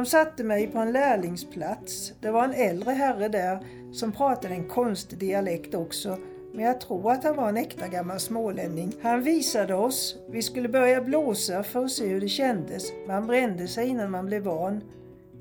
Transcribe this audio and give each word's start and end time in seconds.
De 0.00 0.06
satte 0.06 0.44
mig 0.44 0.66
på 0.66 0.78
en 0.78 0.92
lärlingsplats. 0.92 2.12
Det 2.20 2.30
var 2.30 2.44
en 2.44 2.54
äldre 2.54 2.90
herre 2.90 3.28
där 3.28 3.58
som 3.92 4.12
pratade 4.12 4.54
en 4.54 4.68
konstig 4.68 5.18
dialekt 5.18 5.74
också. 5.74 6.18
Men 6.54 6.64
jag 6.64 6.80
tror 6.80 7.12
att 7.12 7.24
han 7.24 7.36
var 7.36 7.48
en 7.48 7.56
äkta 7.56 7.88
gammal 7.88 8.20
smålänning. 8.20 8.92
Han 9.02 9.22
visade 9.22 9.74
oss. 9.74 10.16
Vi 10.30 10.42
skulle 10.42 10.68
börja 10.68 11.00
blåsa 11.00 11.62
för 11.62 11.84
att 11.84 11.90
se 11.90 12.06
hur 12.06 12.20
det 12.20 12.28
kändes. 12.28 12.92
Man 13.06 13.26
brände 13.26 13.68
sig 13.68 13.88
innan 13.88 14.10
man 14.10 14.26
blev 14.26 14.42
van. 14.42 14.80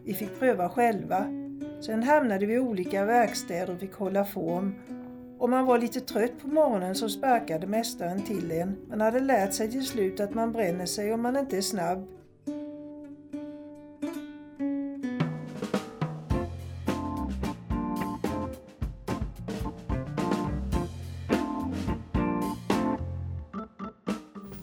Vi 0.03 0.13
fick 0.13 0.39
pröva 0.39 0.69
själva. 0.69 1.25
Sen 1.81 2.03
hamnade 2.03 2.45
vi 2.45 2.53
i 2.53 2.59
olika 2.59 3.05
verkstäder 3.05 3.73
och 3.73 3.79
fick 3.79 3.93
hålla 3.93 4.25
form. 4.25 4.75
Om 5.39 5.51
man 5.51 5.65
var 5.65 5.77
lite 5.77 5.99
trött 5.99 6.41
på 6.41 6.47
morgonen 6.47 6.95
så 6.95 7.09
sparkade 7.09 7.67
mästaren 7.67 8.23
till 8.23 8.51
en. 8.51 8.77
Man 8.89 9.01
hade 9.01 9.19
lärt 9.19 9.53
sig 9.53 9.71
till 9.71 9.85
slut 9.85 10.19
att 10.19 10.33
man 10.33 10.51
bränner 10.51 10.85
sig 10.85 11.13
om 11.13 11.21
man 11.21 11.37
inte 11.37 11.57
är 11.57 11.61
snabb. 11.61 12.07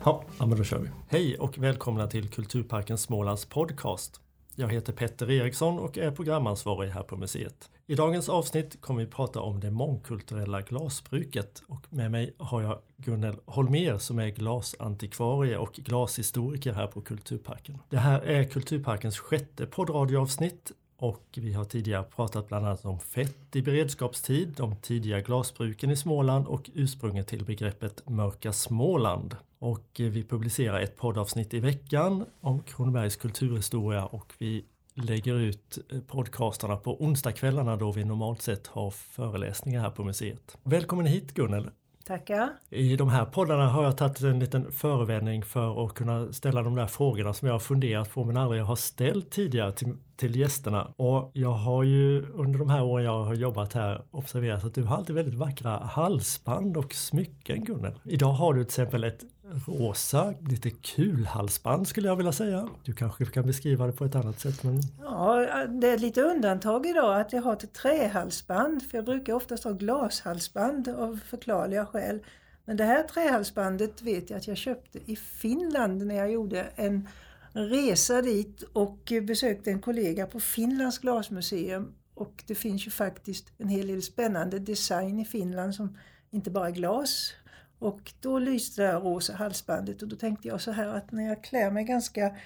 Ja, 0.07 0.23
ja, 0.39 0.47
men 0.47 0.59
då 0.59 0.65
kör 0.65 0.79
vi. 0.79 0.89
Hej 1.09 1.39
och 1.39 1.59
välkomna 1.59 2.07
till 2.07 2.29
Kulturparken 2.29 2.99
Smålands 2.99 3.45
podcast. 3.45 4.21
Jag 4.55 4.73
heter 4.73 4.93
Petter 4.93 5.31
Eriksson 5.31 5.79
och 5.79 5.99
är 5.99 6.11
programansvarig 6.11 6.91
här 6.91 7.03
på 7.03 7.17
museet. 7.17 7.71
I 7.87 7.95
dagens 7.95 8.29
avsnitt 8.29 8.81
kommer 8.81 9.05
vi 9.05 9.11
prata 9.11 9.41
om 9.41 9.61
det 9.61 9.71
mångkulturella 9.71 10.61
glasbruket 10.61 11.63
och 11.69 11.87
med 11.91 12.11
mig 12.11 12.35
har 12.39 12.63
jag 12.63 12.79
Gunnel 12.97 13.37
Holmer 13.47 13.99
som 13.99 14.19
är 14.19 14.29
glasantikvarie 14.29 15.59
och 15.59 15.73
glashistoriker 15.73 16.73
här 16.73 16.87
på 16.87 17.01
Kulturparken. 17.01 17.79
Det 17.89 17.99
här 17.99 18.21
är 18.21 18.45
Kulturparkens 18.45 19.19
sjätte 19.19 19.67
poddradioavsnitt 19.67 20.73
och 20.99 21.25
vi 21.37 21.53
har 21.53 21.65
tidigare 21.65 22.03
pratat 22.03 22.49
bland 22.49 22.67
annat 22.67 22.85
om 22.85 23.01
fett 23.01 23.57
i 23.57 23.63
beredskapstid, 23.63 24.55
de 24.57 24.77
tidiga 24.77 25.21
glasbruken 25.21 25.91
i 25.91 25.97
Småland 25.97 26.47
och 26.47 26.71
ursprunget 26.75 27.27
till 27.27 27.45
begreppet 27.45 28.09
mörka 28.09 28.53
Småland. 28.53 29.37
Och 29.59 29.87
vi 29.97 30.25
publicerar 30.25 30.81
ett 30.81 30.97
poddavsnitt 30.97 31.55
i 31.55 31.61
veckan 31.61 32.25
om 32.41 32.63
Kronobergs 32.63 33.17
kulturhistoria 33.17 34.07
och 34.07 34.33
vi 34.39 34.65
lägger 34.95 35.35
ut 35.35 35.79
podcastarna 36.07 36.77
på 36.77 37.03
onsdagskvällarna 37.03 37.77
då 37.77 37.93
vi 37.93 38.05
normalt 38.05 38.43
sett 38.43 38.67
har 38.67 38.91
föreläsningar 38.91 39.81
här 39.81 39.91
på 39.91 40.05
museet. 40.05 40.59
Välkommen 40.63 41.07
hit 41.07 41.35
Gunnel! 41.35 41.71
Tackar! 42.07 42.49
I 42.71 42.97
de 42.97 43.09
här 43.09 43.25
poddarna 43.25 43.69
har 43.69 43.85
jag 43.85 43.97
tagit 43.97 44.21
en 44.21 44.39
liten 44.39 44.73
förevändning 44.73 45.43
för 45.45 45.87
att 45.87 45.95
kunna 45.95 46.33
ställa 46.33 46.63
de 46.63 46.75
där 46.75 46.87
frågorna 46.87 47.33
som 47.33 47.49
jag 47.49 47.55
har 47.55 47.61
funderat 47.61 48.11
på 48.11 48.25
men 48.25 48.37
aldrig 48.37 48.63
har 48.63 48.77
ställt 48.77 49.31
tidigare 49.31 49.73
till, 49.73 49.97
till 50.17 50.37
gästerna. 50.37 50.93
Och 50.97 51.31
jag 51.35 51.53
har 51.53 51.83
ju 51.83 52.27
under 52.33 52.59
de 52.59 52.71
här 52.71 52.83
åren 52.83 53.05
jag 53.05 53.25
har 53.25 53.35
jobbat 53.35 53.73
här 53.73 54.03
observerat 54.11 54.65
att 54.65 54.75
du 54.75 54.83
har 54.83 54.97
alltid 54.97 55.15
väldigt 55.15 55.35
vackra 55.35 55.79
halsband 55.79 56.77
och 56.77 56.95
smycken 56.95 57.65
Gunnel. 57.65 57.93
Idag 58.05 58.33
har 58.33 58.55
du 58.55 58.65
till 58.65 58.69
exempel 58.69 59.05
ett 59.05 59.25
rosa, 59.67 60.35
lite 60.41 60.71
kul 60.71 61.27
halsband 61.27 61.89
skulle 61.89 62.09
jag 62.09 62.17
vilja 62.17 62.33
säga. 62.33 62.69
Du 62.85 62.93
kanske 62.93 63.25
kan 63.25 63.47
beskriva 63.47 63.87
det 63.87 63.93
på 63.93 64.05
ett 64.05 64.15
annat 64.15 64.41
sätt? 64.41 64.63
Men... 64.63 64.81
Ja, 65.03 65.67
det 65.69 65.89
är 65.89 65.99
lite 65.99 66.23
undantag 66.23 66.87
idag 66.87 67.21
att 67.21 67.33
jag 67.33 67.43
har 67.43 67.53
ett 67.53 67.73
trähalsband 67.73 68.83
för 68.83 68.99
jag 68.99 69.05
brukar 69.05 69.33
oftast 69.33 69.65
ha 69.65 69.73
glashalsband 69.73 70.89
av 70.89 71.21
förklarliga 71.27 71.87
skäl. 71.87 72.21
Men 72.65 72.77
det 72.77 72.85
här 72.85 73.03
trähalsbandet 73.03 74.03
vet 74.03 74.31
jag 74.31 74.37
att 74.37 74.49
jag 74.49 74.57
köpte 74.57 74.99
i 75.07 75.17
Finland 75.17 76.07
när 76.07 76.15
jag 76.15 76.33
gjorde 76.33 76.67
en 76.77 77.09
resa 77.57 78.23
dit 78.23 78.63
och 78.63 79.13
besökte 79.23 79.71
en 79.71 79.81
kollega 79.81 80.27
på 80.27 80.41
Finlands 80.41 80.99
glasmuseum. 80.99 81.95
Och 82.15 82.45
det 82.47 82.55
finns 82.55 82.87
ju 82.87 82.91
faktiskt 82.91 83.53
en 83.59 83.69
hel 83.69 83.87
del 83.87 84.03
spännande 84.03 84.59
design 84.59 85.19
i 85.19 85.25
Finland 85.25 85.75
som 85.75 85.99
inte 86.31 86.51
bara 86.51 86.69
är 86.69 86.73
glas 86.73 87.33
och 87.79 88.13
då 88.21 88.39
lyste 88.39 88.83
det 88.83 88.89
här 88.89 89.01
rosa 89.01 89.33
halsbandet 89.33 90.03
och 90.03 90.09
då 90.09 90.17
tänkte 90.17 90.49
jag 90.49 90.61
så 90.61 90.71
här 90.71 90.89
att 90.89 91.13
när 91.13 91.29
jag 91.29 91.45
klär 91.45 91.71
mig 91.71 91.85
ganska 91.85 92.37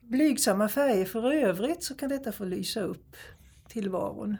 blygsamma 0.00 0.68
färger 0.68 1.04
för 1.04 1.32
övrigt 1.32 1.82
så 1.82 1.94
kan 1.94 2.08
detta 2.08 2.32
få 2.32 2.44
lysa 2.44 2.80
upp 2.80 3.16
tillvaron. 3.68 4.36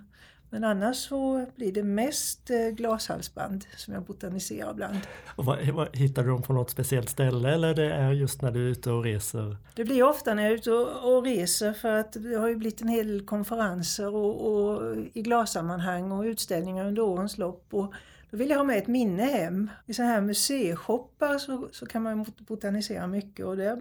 Men 0.50 0.64
annars 0.64 0.96
så 0.96 1.46
blir 1.56 1.72
det 1.72 1.82
mest 1.82 2.50
eh, 2.50 2.68
glashalsband 2.68 3.64
som 3.76 3.94
jag 3.94 4.02
botaniserar 4.02 4.74
bland. 4.74 4.98
Och 5.36 5.44
vad, 5.44 5.68
vad, 5.68 5.96
hittar 5.96 6.22
du 6.22 6.28
dem 6.28 6.42
på 6.42 6.52
något 6.52 6.70
speciellt 6.70 7.08
ställe 7.08 7.54
eller 7.54 7.74
det 7.74 7.92
är 7.92 8.12
just 8.12 8.42
när 8.42 8.50
du 8.50 8.66
är 8.66 8.70
ute 8.70 8.90
och 8.90 9.04
reser? 9.04 9.56
Det 9.74 9.84
blir 9.84 10.02
ofta 10.02 10.34
när 10.34 10.42
jag 10.42 10.52
är 10.52 10.56
ute 10.56 10.72
och, 10.72 11.16
och 11.16 11.24
reser 11.24 11.72
för 11.72 11.92
att 11.92 12.12
det 12.12 12.34
har 12.34 12.48
ju 12.48 12.56
blivit 12.56 12.80
en 12.80 12.88
hel 12.88 13.08
del 13.08 13.26
konferenser 13.26 14.14
och, 14.14 14.52
och 14.52 14.96
i 15.12 15.22
glassammanhang 15.22 16.12
och 16.12 16.22
utställningar 16.22 16.86
under 16.86 17.02
årens 17.02 17.38
lopp. 17.38 17.66
Och 17.70 17.94
då 18.30 18.36
vill 18.36 18.50
jag 18.50 18.56
ha 18.56 18.64
med 18.64 18.78
ett 18.78 18.86
minne 18.86 19.22
hem. 19.22 19.70
I 19.86 19.94
sådana 19.94 20.12
här 20.12 20.20
museishoppar 20.20 21.38
så, 21.38 21.68
så 21.72 21.86
kan 21.86 22.02
man 22.02 22.26
botanisera 22.38 23.06
mycket 23.06 23.46
och 23.46 23.56
där, 23.56 23.78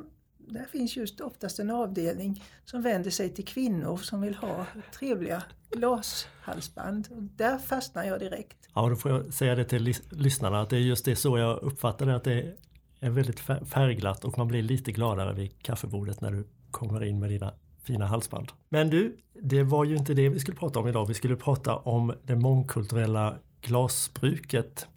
där 0.54 0.66
finns 0.72 0.98
just 0.98 1.22
oftast 1.22 1.60
en 1.60 1.70
avdelning 1.70 2.44
som 2.66 2.82
vänder 2.82 3.12
sig 3.12 3.30
till 3.30 3.46
kvinnor 3.46 3.98
som 3.98 4.22
vill 4.22 4.36
ha 4.36 4.66
trevliga 5.00 5.44
glashalsband. 5.70 7.08
Och 7.12 7.24
där 7.24 7.58
fastnar 7.58 8.04
jag 8.04 8.20
direkt. 8.20 8.58
Ja, 8.76 8.90
då 8.90 8.96
får 8.96 9.12
jag 9.12 9.34
säga 9.34 9.56
det 9.56 9.64
till 9.64 9.96
lyssnarna 10.12 10.62
att 10.62 10.70
det 10.70 10.78
är 10.78 10.82
just 10.82 11.06
det 11.06 11.16
så 11.16 11.38
jag 11.38 11.60
uppfattar 11.64 12.06
det, 12.06 12.16
att 12.16 12.24
det 12.24 12.56
är 13.00 13.10
väldigt 13.10 13.40
färgglatt 13.40 14.26
och 14.26 14.38
man 14.38 14.48
blir 14.48 14.62
lite 14.64 14.92
gladare 14.92 15.34
vid 15.34 15.64
kaffebordet 15.64 16.22
när 16.22 16.32
du 16.32 16.48
kommer 16.72 17.04
in 17.04 17.20
med 17.20 17.30
dina 17.30 17.54
fina 17.84 18.06
halsband. 18.06 18.52
Men 18.70 18.90
du, 18.90 19.18
det 19.34 19.64
var 19.64 19.86
ju 19.86 19.96
inte 19.96 20.14
det 20.14 20.30
vi 20.30 20.40
skulle 20.40 20.58
prata 20.58 20.80
om 20.80 20.88
idag. 20.88 21.06
Vi 21.06 21.14
skulle 21.14 21.36
prata 21.36 21.76
om 21.76 22.14
det 22.24 22.36
mångkulturella 22.36 23.36
glasbruket, 23.62 24.88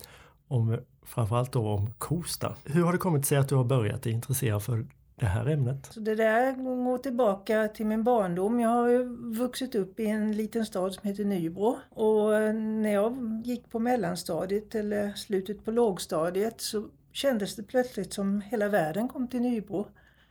om, 0.48 0.78
framförallt 1.02 1.52
då 1.52 1.68
om 1.68 1.90
Kosta. 1.98 2.56
Hur 2.64 2.84
har 2.84 2.92
det 2.92 2.98
kommit 2.98 3.26
sig 3.26 3.38
att 3.38 3.48
du 3.48 3.54
har 3.54 3.64
börjat 3.64 4.06
intressera 4.06 4.60
för 4.60 4.86
det 5.16 5.26
här 5.26 5.46
ämnet? 5.46 5.88
Så 5.90 6.00
det 6.00 6.14
där 6.14 6.52
går 6.84 6.98
tillbaka 6.98 7.68
till 7.68 7.86
min 7.86 8.04
barndom. 8.04 8.60
Jag 8.60 8.68
har 8.68 9.04
vuxit 9.34 9.74
upp 9.74 10.00
i 10.00 10.06
en 10.06 10.32
liten 10.32 10.66
stad 10.66 10.94
som 10.94 11.08
heter 11.08 11.24
Nybro. 11.24 11.78
Och 11.90 12.36
eh, 12.36 12.54
när 12.54 12.92
jag 12.92 13.42
gick 13.44 13.70
på 13.70 13.78
mellanstadiet 13.78 14.74
eller 14.74 15.12
slutet 15.12 15.64
på 15.64 15.70
lågstadiet 15.70 16.60
så 16.60 16.88
kändes 17.12 17.56
det 17.56 17.62
plötsligt 17.62 18.12
som 18.12 18.40
hela 18.40 18.68
världen 18.68 19.08
kom 19.08 19.28
till 19.28 19.42
Nybro. 19.42 19.86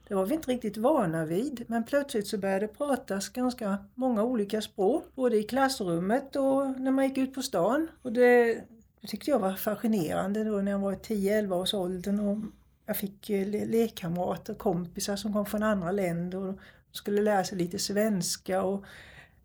Det 0.08 0.16
var 0.16 0.26
vi 0.26 0.36
inte 0.36 0.52
riktigt 0.52 0.78
vana 0.78 1.26
vid, 1.26 1.64
men 1.68 1.84
plötsligt 1.84 2.28
så 2.28 2.38
började 2.38 2.68
det 2.68 2.74
pratas 2.74 3.30
ganska 3.30 3.78
många 3.96 4.24
olika 4.24 4.62
språk, 4.62 5.04
både 5.16 5.38
i 5.38 5.44
klassrummet 5.44 6.36
och 6.36 6.80
när 6.80 6.92
man 6.92 7.08
gick 7.08 7.18
ut 7.18 7.34
på 7.34 7.42
stan. 7.42 7.88
Och 8.02 8.14
det, 8.14 8.54
det 9.02 9.08
tyckte 9.08 9.32
jag 9.32 9.40
var 9.40 9.54
fascinerande 9.54 10.44
då 10.44 10.52
när 10.52 10.72
jag 10.72 10.80
var 10.80 10.94
10-11 10.94 11.54
års 11.54 11.74
åldern 11.74 12.20
och 12.20 12.38
jag 12.86 12.98
fick 12.98 13.30
eh, 13.30 13.68
lekkamrater, 13.68 14.54
kompisar 14.54 15.16
som 15.16 15.34
kom 15.34 15.46
från 15.46 15.64
andra 15.64 15.92
länder 15.92 16.38
och 16.38 16.60
skulle 16.92 17.22
lära 17.22 17.44
sig 17.44 17.58
lite 17.58 17.80
svenska. 17.80 18.64
Och 18.64 18.86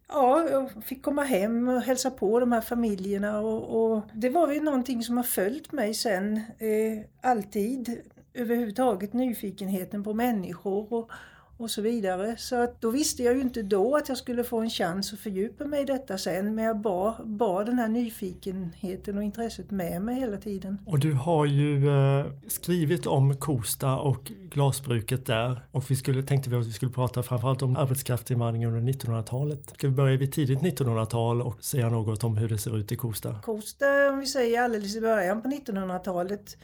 Ja, 0.08 0.48
jag 0.50 0.84
fick 0.84 1.02
komma 1.02 1.22
hem 1.22 1.68
och 1.68 1.80
hälsa 1.80 2.10
på 2.10 2.40
de 2.40 2.52
här 2.52 2.60
familjerna 2.60 3.38
och, 3.40 3.94
och 3.94 4.02
det 4.14 4.28
var 4.28 4.52
ju 4.52 4.60
någonting 4.60 5.02
som 5.02 5.16
har 5.16 5.24
följt 5.24 5.72
mig 5.72 5.94
sen 5.94 6.36
eh, 6.36 7.30
alltid 7.30 8.02
överhuvudtaget 8.34 9.12
nyfikenheten 9.12 10.04
på 10.04 10.14
människor 10.14 10.92
och, 10.92 11.10
och 11.56 11.70
så 11.70 11.82
vidare. 11.82 12.36
Så 12.38 12.62
att 12.62 12.80
då 12.80 12.90
visste 12.90 13.22
jag 13.22 13.34
ju 13.34 13.40
inte 13.40 13.62
då 13.62 13.96
att 13.96 14.08
jag 14.08 14.18
skulle 14.18 14.44
få 14.44 14.60
en 14.60 14.70
chans 14.70 15.12
att 15.12 15.18
fördjupa 15.18 15.64
mig 15.64 15.82
i 15.82 15.84
detta 15.84 16.18
sen. 16.18 16.54
Men 16.54 16.64
jag 16.64 16.80
bar, 16.80 17.14
bar 17.24 17.64
den 17.64 17.78
här 17.78 17.88
nyfikenheten 17.88 19.16
och 19.16 19.22
intresset 19.22 19.70
med 19.70 20.02
mig 20.02 20.14
hela 20.14 20.36
tiden. 20.36 20.78
Och 20.86 20.98
du 20.98 21.12
har 21.12 21.46
ju 21.46 21.88
eh, 21.88 22.26
skrivit 22.48 23.06
om 23.06 23.36
Kosta 23.36 23.96
och 23.96 24.32
glasbruket 24.50 25.26
där. 25.26 25.60
Och 25.70 25.90
vi 25.90 25.96
skulle, 25.96 26.22
tänkte 26.22 26.50
vi 26.50 26.56
att 26.56 26.66
vi 26.66 26.72
skulle 26.72 26.92
prata 26.92 27.22
framförallt 27.22 27.62
om 27.62 27.76
arbetskraftsinvandring 27.76 28.66
under 28.66 28.92
1900-talet. 28.92 29.70
Ska 29.74 29.88
vi 29.88 29.94
börja 29.94 30.16
vid 30.16 30.32
tidigt 30.32 30.58
1900-tal 30.58 31.42
och 31.42 31.64
säga 31.64 31.88
något 31.88 32.24
om 32.24 32.36
hur 32.36 32.48
det 32.48 32.58
ser 32.58 32.76
ut 32.78 32.92
i 32.92 32.96
Kosta? 32.96 33.34
Kosta, 33.42 34.10
om 34.10 34.18
vi 34.18 34.26
säger 34.26 34.62
alldeles 34.62 34.96
i 34.96 35.00
början 35.00 35.42
på 35.42 35.48
1900-talet, 35.48 36.56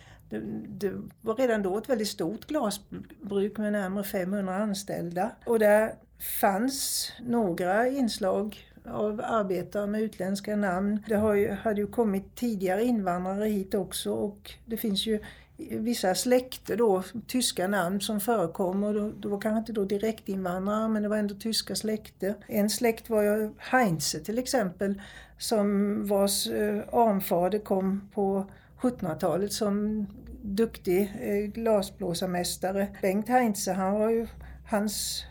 det, 0.69 0.93
var 1.20 1.34
redan 1.34 1.62
då 1.62 1.79
ett 1.79 1.88
väldigt 1.88 2.08
stort 2.08 2.46
glasbruk 2.46 3.58
med 3.58 3.73
närmare 3.73 4.05
500 4.05 4.56
anställda. 4.56 5.31
Och 5.46 5.58
där 5.58 5.94
fanns 6.40 7.12
några 7.20 7.88
inslag 7.88 8.58
av 8.84 9.20
arbetare 9.25 9.87
med 9.87 10.02
utländska 10.02 10.56
namn. 10.56 11.02
Det 11.08 11.14
har 11.14 11.34
ju, 11.34 11.50
hade 11.50 11.81
ju 11.81 11.87
kommit 11.87 12.34
tidigare 12.34 12.84
invandrare 12.84 13.49
hit 13.49 13.75
också 13.75 14.12
och 14.12 14.52
det 14.67 14.76
finns 14.76 15.06
ju 15.06 15.20
vissa 15.56 16.14
släkter 16.14 16.76
då, 16.76 17.02
tyska 17.26 17.69
namn 17.69 18.00
som 18.00 18.20
förekom 18.20 18.84
och 18.84 19.12
då, 19.14 19.29
var 19.29 19.40
kanske 19.40 19.58
inte 19.58 19.73
då 19.73 19.84
direktinvandrare 19.84 20.88
men 20.88 21.02
det 21.02 21.08
var 21.08 21.17
ändå 21.17 21.34
tyska 21.34 21.75
släkter. 21.75 22.34
En 22.46 22.70
släkt 22.70 23.11
var 23.11 23.23
ju 23.23 23.50
Heinze 23.58 24.20
till 24.20 24.38
exempel 24.38 25.02
som 25.38 26.06
vars 26.06 26.46
eh, 26.46 26.82
anfader 26.93 27.58
kom 27.58 28.08
på 28.14 28.46
1700-talet 28.82 29.52
som 29.52 30.06
duktig 30.43 31.12
eh, 31.20 31.50
glasblåsarmästare. 31.50 32.88
Bengt 33.02 33.29
Heinze, 33.29 33.73
han 33.73 33.93
var 33.93 34.11
ju, 34.11 34.26
hans 34.67 35.25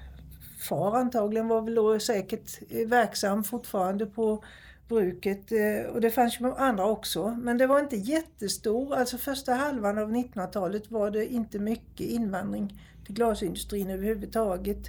far 0.59 0.95
antagligen 0.95 1.47
var 1.47 1.61
väl 1.61 1.75
då 1.75 1.99
säkert 1.99 2.59
eh, 2.69 2.87
verksam 2.87 3.43
fortfarande 3.43 4.05
på 4.05 4.43
bruket 4.87 5.51
eh, 5.51 5.91
och 5.93 6.01
det 6.01 6.11
fanns 6.11 6.39
ju 6.39 6.53
andra 6.55 6.85
också. 6.85 7.37
Men 7.41 7.57
det 7.57 7.67
var 7.67 7.79
inte 7.79 7.95
jättestor, 7.95 8.95
alltså 8.95 9.17
första 9.17 9.53
halvan 9.53 9.97
av 9.97 10.11
1900-talet 10.11 10.91
var 10.91 11.11
det 11.11 11.25
inte 11.25 11.59
mycket 11.59 12.07
invandring 12.07 12.81
till 13.05 13.15
glasindustrin 13.15 13.89
överhuvudtaget. 13.89 14.87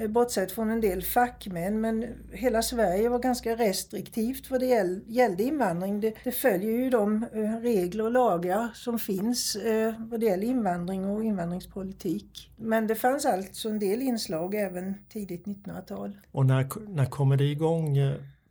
Eh, 0.00 0.08
bortsett 0.08 0.52
från 0.52 0.70
en 0.70 0.80
del 0.80 1.02
fackmän, 1.02 1.80
men 1.80 2.06
hela 2.32 2.62
Sverige 2.62 3.08
var 3.08 3.18
ganska 3.18 3.56
restriktivt 3.56 4.50
vad 4.50 4.60
det 4.60 4.66
gällde 5.06 5.42
invandring. 5.42 6.00
Det, 6.00 6.14
det 6.24 6.32
följer 6.32 6.70
ju 6.70 6.90
de 6.90 7.24
eh, 7.32 7.62
regler 7.62 8.04
och 8.04 8.10
lagar 8.10 8.70
som 8.74 8.98
finns 8.98 9.56
eh, 9.56 9.94
vad 9.98 10.20
det 10.20 10.26
gäller 10.26 10.46
invandring 10.46 11.04
och 11.04 11.24
invandringspolitik. 11.24 12.50
Men 12.56 12.86
det 12.86 12.94
fanns 12.94 13.26
alltså 13.26 13.68
en 13.68 13.78
del 13.78 14.02
inslag 14.02 14.54
även 14.54 14.94
tidigt 15.08 15.46
1900-tal. 15.46 16.16
Och 16.32 16.46
när, 16.46 16.88
när 16.88 17.06
kommer 17.06 17.36
det 17.36 17.44
igång 17.44 17.96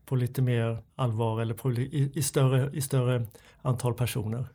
på 0.05 0.15
lite 0.15 0.41
mer 0.41 0.77
allvar 0.95 1.41
eller 1.41 1.53
på, 1.53 1.71
i, 1.71 2.11
i, 2.15 2.21
större, 2.21 2.71
i 2.73 2.81
större 2.81 3.25
antal 3.61 3.93
personer? 3.93 4.45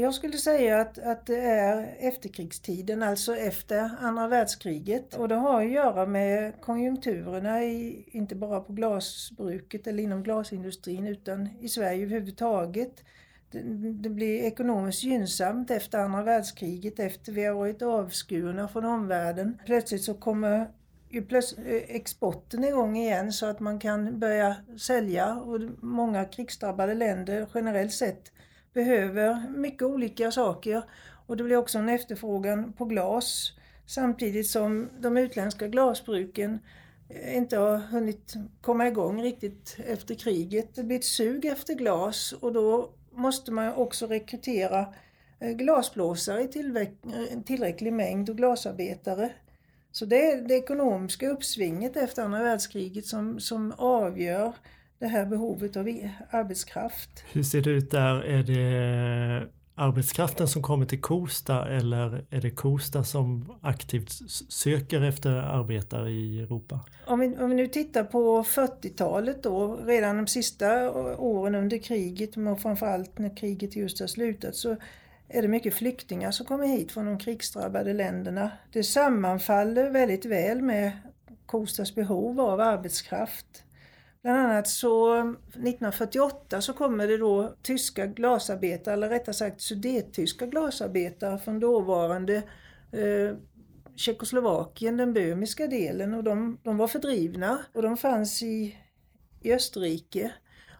Jag 0.00 0.14
skulle 0.14 0.36
säga 0.36 0.80
att, 0.80 0.98
att 0.98 1.26
det 1.26 1.40
är 1.40 1.96
efterkrigstiden, 1.98 3.02
alltså 3.02 3.36
efter 3.36 3.90
andra 4.00 4.28
världskriget. 4.28 5.14
Och 5.14 5.28
det 5.28 5.34
har 5.34 5.62
att 5.64 5.70
göra 5.70 6.06
med 6.06 6.60
konjunkturerna, 6.60 7.64
i, 7.64 8.04
inte 8.06 8.34
bara 8.34 8.60
på 8.60 8.72
glasbruket 8.72 9.86
eller 9.86 10.02
inom 10.02 10.22
glasindustrin 10.22 11.06
utan 11.06 11.48
i 11.60 11.68
Sverige 11.68 12.02
överhuvudtaget. 12.02 13.04
Det, 13.50 13.62
det 13.92 14.08
blir 14.08 14.42
ekonomiskt 14.42 15.04
gynnsamt 15.04 15.70
efter 15.70 15.98
andra 15.98 16.22
världskriget, 16.22 16.98
efter 16.98 17.32
vi 17.32 17.44
har 17.44 17.54
varit 17.54 17.82
avskurna 17.82 18.68
från 18.68 18.84
omvärlden. 18.84 19.58
Plötsligt 19.66 20.02
så 20.02 20.14
kommer 20.14 20.60
eh, 21.10 21.46
exporten 21.88 22.64
igång 22.64 22.96
igen 22.96 23.32
så 23.32 23.46
att 23.46 23.60
man 23.60 23.78
kan 23.78 24.18
börja 24.18 24.56
sälja 24.78 25.34
och 25.34 25.60
många 25.80 26.24
krigsdrabbade 26.24 26.94
länder 26.94 27.46
generellt 27.54 27.92
sett 27.92 28.32
behöver 28.76 29.48
mycket 29.56 29.82
olika 29.82 30.30
saker 30.30 30.82
och 31.26 31.36
det 31.36 31.44
blir 31.44 31.56
också 31.56 31.78
en 31.78 31.88
efterfrågan 31.88 32.72
på 32.72 32.84
glas 32.84 33.52
samtidigt 33.86 34.46
som 34.46 34.88
de 35.00 35.16
utländska 35.16 35.68
glasbruken 35.68 36.58
eh, 37.08 37.36
inte 37.36 37.56
har 37.56 37.78
hunnit 37.78 38.34
komma 38.60 38.88
igång 38.88 39.22
riktigt 39.22 39.76
efter 39.86 40.14
kriget. 40.14 40.74
Det 40.74 40.84
blir 40.84 40.96
ett 40.96 41.04
sug 41.04 41.44
efter 41.44 41.74
glas 41.74 42.32
och 42.32 42.52
då 42.52 42.90
måste 43.12 43.52
man 43.52 43.74
också 43.74 44.06
rekrytera 44.06 44.94
eh, 45.40 45.50
glasblåsare 45.50 46.42
i 46.42 46.48
tillräcklig 47.44 47.92
mängd 47.92 48.30
och 48.30 48.36
glasarbetare. 48.36 49.30
Så 49.92 50.04
det 50.04 50.30
är 50.30 50.42
det 50.42 50.54
ekonomiska 50.54 51.28
uppsvinget 51.28 51.96
efter 51.96 52.22
andra 52.22 52.42
världskriget 52.42 53.06
som, 53.06 53.40
som 53.40 53.72
avgör 53.78 54.52
det 54.98 55.06
här 55.06 55.26
behovet 55.26 55.76
av 55.76 55.88
arbetskraft. 56.30 57.24
Hur 57.32 57.42
ser 57.42 57.60
det 57.60 57.70
ut 57.70 57.90
där? 57.90 58.20
Är 58.20 58.42
det 58.42 59.48
arbetskraften 59.74 60.48
som 60.48 60.62
kommer 60.62 60.86
till 60.86 61.00
Kosta 61.00 61.68
eller 61.68 62.24
är 62.30 62.40
det 62.40 62.50
Kosta 62.50 63.04
som 63.04 63.52
aktivt 63.60 64.10
söker 64.48 65.02
efter 65.02 65.30
arbetare 65.30 66.10
i 66.10 66.42
Europa? 66.42 66.80
Om 67.06 67.20
vi, 67.20 67.36
om 67.36 67.48
vi 67.50 67.56
nu 67.56 67.66
tittar 67.66 68.04
på 68.04 68.42
40-talet 68.42 69.42
då, 69.42 69.76
redan 69.76 70.16
de 70.16 70.26
sista 70.26 70.90
åren 71.20 71.54
under 71.54 71.78
kriget, 71.78 72.36
men 72.36 72.56
framförallt 72.56 73.18
när 73.18 73.36
kriget 73.36 73.76
just 73.76 74.00
har 74.00 74.06
slutat, 74.06 74.56
så 74.56 74.76
är 75.28 75.42
det 75.42 75.48
mycket 75.48 75.74
flyktingar 75.74 76.30
som 76.30 76.46
kommer 76.46 76.66
hit 76.66 76.92
från 76.92 77.06
de 77.06 77.18
krigsdrabbade 77.18 77.92
länderna. 77.92 78.50
Det 78.72 78.82
sammanfaller 78.82 79.90
väldigt 79.90 80.24
väl 80.24 80.62
med 80.62 80.92
Kostas 81.46 81.94
behov 81.94 82.40
av 82.40 82.60
arbetskraft. 82.60 83.62
Bland 84.26 84.38
annat 84.38 84.68
så 84.68 85.14
1948 85.18 86.60
så 86.60 86.72
kommer 86.72 87.06
det 87.08 87.16
då 87.16 87.54
tyska 87.62 88.06
glasarbetare, 88.06 88.94
eller 88.94 89.08
rättare 89.08 89.34
sagt 89.34 89.60
sudettyska 89.60 90.46
glasarbetare 90.46 91.38
från 91.38 91.60
dåvarande 91.60 92.34
eh, 92.92 93.36
Tjeckoslovakien, 93.96 94.96
den 94.96 95.12
böhmiska 95.12 95.66
delen, 95.66 96.14
och 96.14 96.24
de, 96.24 96.58
de 96.62 96.76
var 96.76 96.88
fördrivna 96.88 97.58
och 97.74 97.82
de 97.82 97.96
fanns 97.96 98.42
i, 98.42 98.76
i 99.42 99.52
Österrike. 99.52 100.32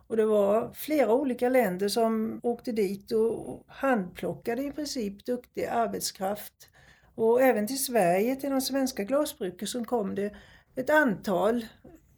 Och 0.06 0.16
det 0.16 0.26
var 0.26 0.72
flera 0.75 1.14
olika 1.14 1.49
länder 1.49 1.88
som 1.88 2.40
åkte 2.42 2.72
dit 2.72 3.12
och 3.12 3.64
handplockade 3.69 4.62
i 4.62 4.72
princip 4.72 5.25
duktig 5.26 5.64
arbetskraft. 5.64 6.69
Och 7.14 7.42
även 7.42 7.66
till 7.66 7.84
Sverige, 7.84 8.37
till 8.37 8.50
de 8.50 8.60
svenska 8.60 9.04
glasbruken, 9.04 9.69
som 9.69 9.84
kom 9.84 10.14
det 10.14 10.34
ett 10.75 10.90
antal 10.90 11.64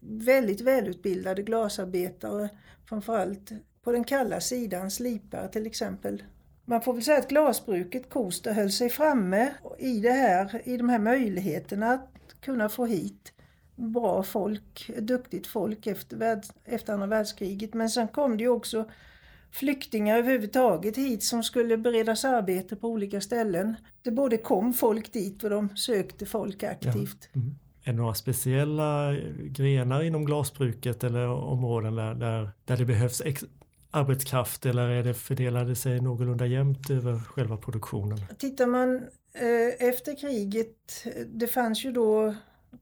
väldigt 0.01 0.61
välutbildade 0.61 1.43
glasarbetare, 1.43 2.49
framförallt 2.89 3.53
på 3.83 3.93
den 3.93 4.05
kalla 4.05 4.41
sidan, 4.41 4.91
slipare 4.91 5.49
till 5.49 5.67
exempel. 5.67 6.23
Man 6.65 6.83
får 6.83 6.93
väl 6.93 7.03
säga 7.03 7.19
att 7.19 7.29
glasbruket 7.29 8.11
Kosta 8.11 8.53
höll 8.53 8.71
sig 8.71 8.91
framme 8.91 9.55
i, 9.79 10.01
det 10.01 10.13
här, 10.13 10.63
i 10.65 10.77
de 10.77 10.89
här 10.89 10.99
möjligheterna 10.99 11.91
att 11.91 12.11
kunna 12.41 12.69
få 12.69 12.87
hit 12.87 13.33
bra 13.77 14.23
folk, 14.23 14.91
duktigt 14.99 15.47
folk 15.47 15.87
efter, 15.87 16.41
efter 16.65 16.93
andra 16.93 17.07
världskriget. 17.07 17.75
Men 17.75 17.91
sen 17.91 18.09
kom 18.09 18.37
det 18.37 18.43
ju 18.43 18.49
också 18.49 18.91
flyktingar 19.53 20.19
överhuvudtaget 20.19 20.97
hit 20.97 21.25
som 21.25 21.43
skulle 21.43 21.77
beredas 21.77 22.25
arbete 22.25 22.77
på 22.77 22.89
olika 22.89 23.21
ställen. 23.21 23.77
Det 24.03 24.11
både 24.11 24.37
kom 24.37 24.73
folk 24.75 25.13
dit 25.13 25.45
och 25.45 25.51
de 25.51 25.77
sökte 25.77 26.27
folk 26.27 26.63
aktivt. 26.63 27.29
Ja. 27.33 27.41
Mm. 27.41 27.55
Är 27.85 27.93
det 27.93 27.99
några 27.99 28.15
speciella 28.15 29.15
grenar 29.41 30.03
inom 30.03 30.25
glasbruket 30.25 31.05
eller 31.05 31.29
områden 31.29 31.95
där, 31.95 32.15
där, 32.15 32.51
där 32.65 32.77
det 32.77 32.85
behövs 32.85 33.23
arbetskraft 33.91 34.67
eller 34.67 34.89
är 34.89 35.03
det 35.03 35.15
fördelade 35.15 35.77
sig 35.77 36.01
någorlunda 36.01 36.47
jämnt 36.47 36.91
över 36.91 37.19
själva 37.19 37.57
produktionen? 37.57 38.19
Tittar 38.39 38.67
man 38.67 38.97
eh, 39.35 39.89
efter 39.89 40.17
kriget, 40.21 41.05
det 41.27 41.47
fanns 41.47 41.85
ju 41.85 41.93
då 41.93 42.35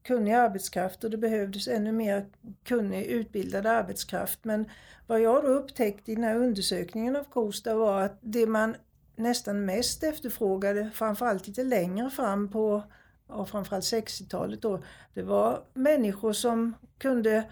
kunnig 0.03 0.33
arbetskraft 0.33 1.03
och 1.03 1.09
det 1.09 1.17
behövdes 1.17 1.67
ännu 1.67 1.91
mer 1.91 2.25
kunnig 2.63 3.05
utbildad 3.05 3.65
arbetskraft. 3.65 4.39
Men 4.43 4.65
vad 5.07 5.21
jag 5.21 5.43
då 5.43 5.47
upptäckte 5.47 6.11
i 6.11 6.15
den 6.15 6.23
här 6.23 6.35
undersökningen 6.35 7.15
av 7.15 7.23
Kosta 7.23 7.75
var 7.75 8.01
att 8.01 8.19
det 8.21 8.47
man 8.47 8.75
nästan 9.15 9.65
mest 9.65 10.03
efterfrågade, 10.03 10.89
framförallt 10.93 11.47
lite 11.47 11.63
längre 11.63 12.09
fram 12.09 12.51
på 12.51 12.83
och 13.27 13.49
framförallt 13.49 13.85
60-talet 13.85 14.61
då, 14.61 14.83
det 15.13 15.23
var 15.23 15.63
människor 15.73 16.33
som 16.33 16.75
kunde 16.97 17.43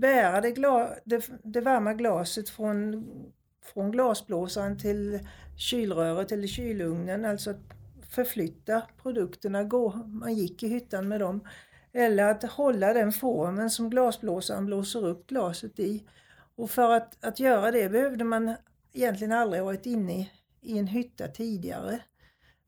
bära 0.00 0.40
det, 0.40 0.50
gla, 0.50 0.90
det, 1.04 1.30
det 1.42 1.60
varma 1.60 1.94
glaset 1.94 2.48
från, 2.48 3.06
från 3.62 3.90
glasblåsaren 3.90 4.78
till 4.78 5.28
kylröret 5.56 6.32
eller 6.32 6.46
kylugnen, 6.46 7.24
alltså 7.24 7.54
förflytta 8.10 8.82
produkterna, 9.02 9.64
gå, 9.64 9.92
man 9.92 10.34
gick 10.34 10.62
i 10.62 10.68
hyttan 10.68 11.08
med 11.08 11.20
dem. 11.20 11.48
Eller 11.92 12.30
att 12.30 12.42
hålla 12.42 12.92
den 12.92 13.12
formen 13.12 13.70
som 13.70 13.90
glasblåsaren 13.90 14.66
blåser 14.66 15.06
upp 15.06 15.26
glaset 15.26 15.78
i. 15.78 16.04
Och 16.56 16.70
för 16.70 16.90
att, 16.90 17.24
att 17.24 17.40
göra 17.40 17.70
det 17.70 17.88
behövde 17.88 18.24
man 18.24 18.54
egentligen 18.92 19.32
aldrig 19.32 19.62
varit 19.62 19.86
inne 19.86 20.20
i, 20.20 20.30
i 20.60 20.78
en 20.78 20.86
hytta 20.86 21.28
tidigare. 21.28 22.00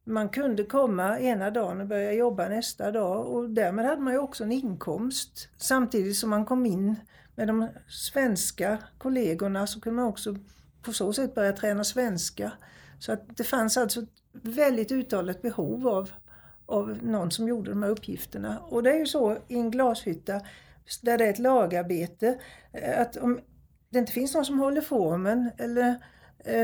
Man 0.09 0.29
kunde 0.29 0.65
komma 0.65 1.19
ena 1.19 1.51
dagen 1.51 1.81
och 1.81 1.87
börja 1.87 2.13
jobba 2.13 2.49
nästa 2.49 2.91
dag 2.91 3.27
och 3.27 3.51
därmed 3.51 3.85
hade 3.85 4.03
man 4.03 4.13
ju 4.13 4.19
också 4.19 4.45
en 4.45 4.53
inkomst. 4.53 5.49
Samtidigt 5.57 6.17
som 6.17 6.31
man 6.31 6.45
kom 6.45 6.67
in 6.67 6.97
med 7.35 7.49
de 7.49 7.69
svenska 7.89 8.79
kollegorna 8.99 9.67
så 9.67 9.81
kunde 9.81 9.97
man 10.03 10.11
också 10.11 10.37
på 10.83 10.93
så 10.93 11.13
sätt 11.13 11.35
börja 11.35 11.53
träna 11.53 11.85
svenska. 11.85 12.53
Så 12.99 13.13
att 13.13 13.37
det 13.37 13.45
fanns 13.45 13.77
alltså 13.77 14.01
ett 14.01 14.09
väldigt 14.33 14.93
uttalat 14.93 15.43
behov 15.43 15.89
av 15.89 16.11
av 16.67 16.99
någon 17.03 17.31
som 17.31 17.49
gjorde 17.49 17.71
de 17.71 17.83
här 17.83 17.91
uppgifterna. 17.91 18.59
Och 18.59 18.83
det 18.83 18.91
är 18.91 18.99
ju 18.99 19.07
så 19.07 19.39
i 19.49 19.55
en 19.55 19.71
glashytta 19.71 20.41
där 21.03 21.19
det 21.19 21.27
är 21.27 21.31
ett 21.31 21.39
lagarbete 21.39 22.39
eh, 22.73 23.01
att 23.01 23.17
om 23.17 23.41
det 23.91 23.99
inte 23.99 24.13
finns 24.13 24.35
någon 24.35 24.45
som 24.45 24.59
håller 24.59 24.81
formen 24.81 25.51
eller 25.59 25.97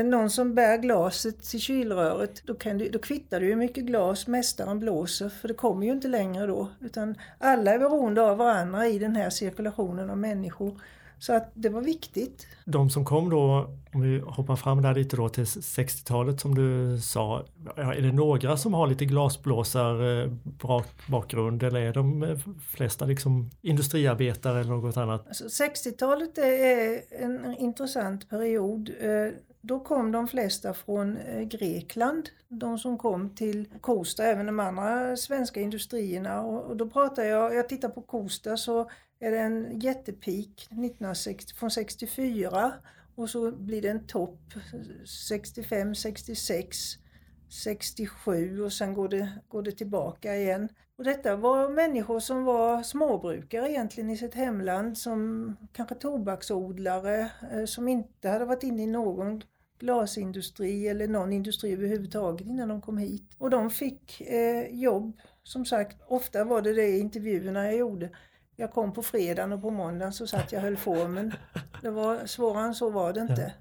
någon 0.05 0.29
som 0.29 0.55
bär 0.55 0.77
glaset 0.77 1.43
till 1.43 1.59
kylröret, 1.59 2.41
då, 2.45 2.53
kan 2.53 2.77
du, 2.77 2.89
då 2.89 2.99
kvittar 2.99 3.39
det 3.39 3.45
hur 3.45 3.55
mycket 3.55 3.83
glas 3.83 4.27
mästaren 4.27 4.79
blåser 4.79 5.29
för 5.29 5.47
det 5.47 5.53
kommer 5.53 5.85
ju 5.85 5.91
inte 5.91 6.07
längre 6.07 6.47
då. 6.47 6.67
Utan 6.81 7.15
alla 7.37 7.71
är 7.71 7.79
beroende 7.79 8.21
av 8.21 8.37
varandra 8.37 8.87
i 8.87 8.99
den 8.99 9.15
här 9.15 9.29
cirkulationen 9.29 10.09
av 10.09 10.17
människor. 10.17 10.79
Så 11.19 11.33
att 11.33 11.51
det 11.53 11.69
var 11.69 11.81
viktigt. 11.81 12.47
De 12.65 12.89
som 12.89 13.05
kom 13.05 13.29
då, 13.29 13.69
om 13.93 14.01
vi 14.01 14.19
hoppar 14.19 14.55
fram 14.55 14.81
där 14.81 14.95
lite 14.95 15.15
då 15.15 15.29
till 15.29 15.43
60-talet 15.43 16.39
som 16.39 16.55
du 16.55 16.97
sa, 17.01 17.45
är 17.75 18.01
det 18.01 18.11
några 18.11 18.57
som 18.57 18.73
har 18.73 18.87
lite 18.87 19.05
glasblåsar 19.05 20.29
bakgrund 21.11 21.63
eller 21.63 21.79
är 21.79 21.93
de 21.93 22.37
flesta 22.69 23.05
liksom 23.05 23.49
industriarbetare 23.61 24.59
eller 24.59 24.69
något 24.69 24.97
annat? 24.97 25.27
Alltså 25.27 25.63
60-talet 25.63 26.37
är 26.37 27.01
en 27.23 27.55
intressant 27.57 28.29
period 28.29 28.89
då 29.65 29.79
kom 29.79 30.11
de 30.11 30.27
flesta 30.27 30.73
från 30.73 31.17
eh, 31.17 31.41
Grekland, 31.41 32.29
de 32.47 32.77
som 32.77 32.97
kom 32.97 33.35
till 33.35 33.67
Kosta, 33.81 34.23
även 34.23 34.45
de 34.45 34.59
andra 34.59 35.17
svenska 35.17 35.61
industrierna. 35.61 36.41
Och, 36.41 36.77
då 36.77 36.89
pratar 36.89 37.23
jag, 37.23 37.55
jag 37.55 37.69
tittar 37.69 37.89
på 37.89 38.01
Kosta 38.01 38.57
så 38.57 38.89
är 39.19 39.31
det 39.31 39.39
en 39.39 39.79
jättepik 39.79 40.61
1960, 40.61 41.53
från 41.53 41.71
64 41.71 42.73
och 43.15 43.29
så 43.29 43.51
blir 43.51 43.81
det 43.81 43.89
en 43.89 44.07
topp 44.07 44.53
65, 45.27 45.95
66, 45.95 46.77
67 47.63 48.63
och 48.63 48.73
sen 48.73 48.93
går 48.93 49.09
det, 49.09 49.31
går 49.47 49.61
det 49.61 49.71
tillbaka 49.71 50.35
igen. 50.35 50.69
Och 50.97 51.03
detta 51.03 51.35
var 51.35 51.69
människor 51.69 52.19
som 52.19 52.43
var 52.43 52.83
småbrukare 52.83 53.69
egentligen 53.69 54.09
i 54.09 54.17
sitt 54.17 54.33
hemland 54.33 54.97
som 54.97 55.55
kanske 55.73 55.95
tobaksodlare 55.95 57.31
eh, 57.51 57.65
som 57.65 57.87
inte 57.87 58.29
hade 58.29 58.45
varit 58.45 58.63
inne 58.63 58.83
i 58.83 58.87
någon 58.87 59.41
glasindustri 59.83 60.87
eller 60.87 61.07
någon 61.07 61.33
industri 61.33 61.73
överhuvudtaget 61.73 62.47
innan 62.47 62.69
de 62.69 62.81
kom 62.81 62.97
hit. 62.97 63.23
Och 63.37 63.49
de 63.49 63.69
fick 63.69 64.21
eh, 64.21 64.75
jobb, 64.75 65.17
som 65.43 65.65
sagt, 65.65 65.97
ofta 66.07 66.43
var 66.43 66.61
det 66.61 66.73
det 66.73 66.87
i 66.87 66.99
intervjuerna 66.99 67.65
jag 67.65 67.75
gjorde. 67.75 68.09
Jag 68.55 68.71
kom 68.71 68.93
på 68.93 69.03
fredagen 69.03 69.53
och 69.53 69.61
på 69.61 69.69
måndagen 69.69 70.13
så 70.13 70.27
satt 70.27 70.51
jag 70.51 70.61
höll 70.61 70.77
formen. 70.77 71.33
Det 71.81 71.89
var 71.89 72.25
svårare 72.25 72.65
än 72.65 72.75
så 72.75 72.89
var 72.89 73.13
det 73.13 73.21
inte. 73.21 73.53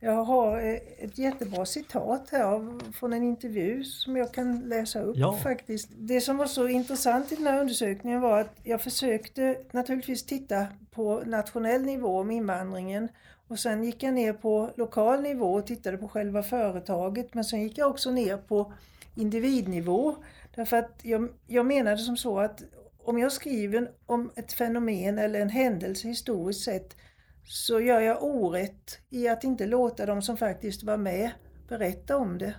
Jag 0.00 0.24
har 0.24 0.58
eh, 0.58 0.78
ett 0.98 1.18
jättebra 1.18 1.66
citat 1.66 2.28
här 2.30 2.92
från 2.92 3.12
en 3.12 3.22
intervju 3.22 3.84
som 3.84 4.16
jag 4.16 4.32
kan 4.32 4.60
läsa 4.60 5.00
upp 5.00 5.16
ja. 5.16 5.32
faktiskt. 5.32 5.88
Det 5.96 6.20
som 6.20 6.36
var 6.36 6.46
så 6.46 6.68
intressant 6.68 7.32
i 7.32 7.36
den 7.36 7.46
här 7.46 7.60
undersökningen 7.60 8.20
var 8.20 8.40
att 8.40 8.60
jag 8.62 8.82
försökte 8.82 9.56
naturligtvis 9.72 10.26
titta 10.26 10.66
på 10.90 11.22
nationell 11.26 11.82
nivå 11.82 12.20
om 12.20 12.30
invandringen 12.30 13.08
och 13.48 13.58
sen 13.58 13.84
gick 13.84 14.02
jag 14.02 14.14
ner 14.14 14.32
på 14.32 14.70
lokal 14.76 15.22
nivå 15.22 15.54
och 15.54 15.66
tittade 15.66 15.98
på 15.98 16.08
själva 16.08 16.42
företaget 16.42 17.34
men 17.34 17.44
sen 17.44 17.62
gick 17.62 17.78
jag 17.78 17.90
också 17.90 18.10
ner 18.10 18.36
på 18.36 18.72
individnivå. 19.14 20.16
Därför 20.54 20.76
att 20.76 21.00
jag, 21.02 21.28
jag 21.46 21.66
menade 21.66 21.98
som 21.98 22.16
så 22.16 22.38
att 22.38 22.62
om 23.04 23.18
jag 23.18 23.32
skriver 23.32 23.90
om 24.06 24.30
ett 24.36 24.52
fenomen 24.52 25.18
eller 25.18 25.40
en 25.40 25.50
händelse 25.50 26.08
historiskt 26.08 26.64
sett 26.64 26.96
så 27.44 27.80
gör 27.80 28.00
jag 28.00 28.24
orätt 28.24 28.98
i 29.10 29.28
att 29.28 29.44
inte 29.44 29.66
låta 29.66 30.06
de 30.06 30.22
som 30.22 30.36
faktiskt 30.36 30.82
var 30.82 30.96
med 30.96 31.30
berätta 31.68 32.16
om 32.16 32.38
det. 32.38 32.54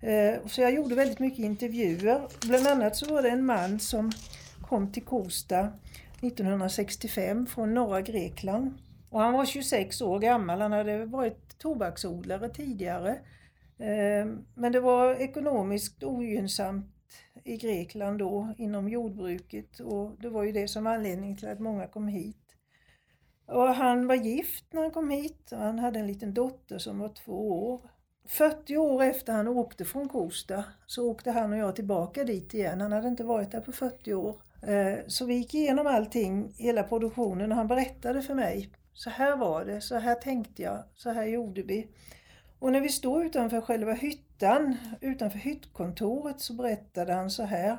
Eh, 0.00 0.46
så 0.46 0.60
jag 0.60 0.74
gjorde 0.74 0.94
väldigt 0.94 1.18
mycket 1.18 1.38
intervjuer. 1.38 2.28
Bland 2.46 2.66
annat 2.66 2.96
så 2.96 3.14
var 3.14 3.22
det 3.22 3.28
en 3.30 3.46
man 3.46 3.80
som 3.80 4.12
kom 4.68 4.92
till 4.92 5.04
Kosta 5.04 5.68
1965 6.20 7.46
från 7.46 7.74
norra 7.74 8.00
Grekland. 8.00 8.78
Och 9.12 9.20
han 9.20 9.32
var 9.32 9.44
26 9.44 10.00
år 10.00 10.18
gammal, 10.18 10.60
han 10.60 10.72
hade 10.72 11.06
varit 11.06 11.58
tobaksodlare 11.58 12.48
tidigare. 12.48 13.18
Ehm, 13.78 14.44
men 14.54 14.72
det 14.72 14.80
var 14.80 15.14
ekonomiskt 15.14 16.02
ogynnsamt 16.02 16.86
i 17.44 17.56
Grekland 17.56 18.18
då 18.18 18.54
inom 18.58 18.88
jordbruket 18.88 19.80
och 19.80 20.10
det 20.20 20.28
var 20.28 20.42
ju 20.42 20.52
det 20.52 20.68
som 20.68 20.84
var 20.84 20.94
anledningen 20.94 21.36
till 21.36 21.48
att 21.48 21.60
många 21.60 21.86
kom 21.86 22.08
hit. 22.08 22.56
Och 23.46 23.68
han 23.68 24.06
var 24.06 24.14
gift 24.14 24.64
när 24.72 24.82
han 24.82 24.90
kom 24.90 25.10
hit 25.10 25.52
och 25.52 25.58
han 25.58 25.78
hade 25.78 25.98
en 25.98 26.06
liten 26.06 26.34
dotter 26.34 26.78
som 26.78 26.98
var 26.98 27.08
två 27.08 27.70
år. 27.72 27.90
40 28.28 28.76
år 28.76 29.02
efter 29.02 29.32
han 29.32 29.48
åkte 29.48 29.84
från 29.84 30.08
Kosta 30.08 30.64
så 30.86 31.10
åkte 31.10 31.30
han 31.30 31.52
och 31.52 31.58
jag 31.58 31.76
tillbaka 31.76 32.24
dit 32.24 32.54
igen. 32.54 32.80
Han 32.80 32.92
hade 32.92 33.08
inte 33.08 33.24
varit 33.24 33.50
där 33.50 33.60
på 33.60 33.72
40 33.72 34.14
år. 34.14 34.42
Ehm, 34.62 34.98
så 35.06 35.24
vi 35.26 35.34
gick 35.34 35.54
igenom 35.54 35.86
allting, 35.86 36.52
hela 36.58 36.82
produktionen 36.82 37.52
och 37.52 37.56
han 37.58 37.68
berättade 37.68 38.22
för 38.22 38.34
mig. 38.34 38.70
Så 38.94 39.10
här 39.10 39.36
var 39.36 39.64
det, 39.64 39.80
så 39.80 39.98
här 39.98 40.14
tänkte 40.14 40.62
jag, 40.62 40.84
så 40.94 41.10
här 41.10 41.24
gjorde 41.24 41.62
vi. 41.62 41.88
Och 42.58 42.72
när 42.72 42.80
vi 42.80 42.88
stod 42.88 43.24
utanför 43.24 43.60
själva 43.60 43.92
hyttan, 43.92 44.76
utanför 45.00 45.38
hyttkontoret, 45.38 46.40
så 46.40 46.54
berättade 46.54 47.12
han 47.12 47.30
så 47.30 47.42
här. 47.42 47.78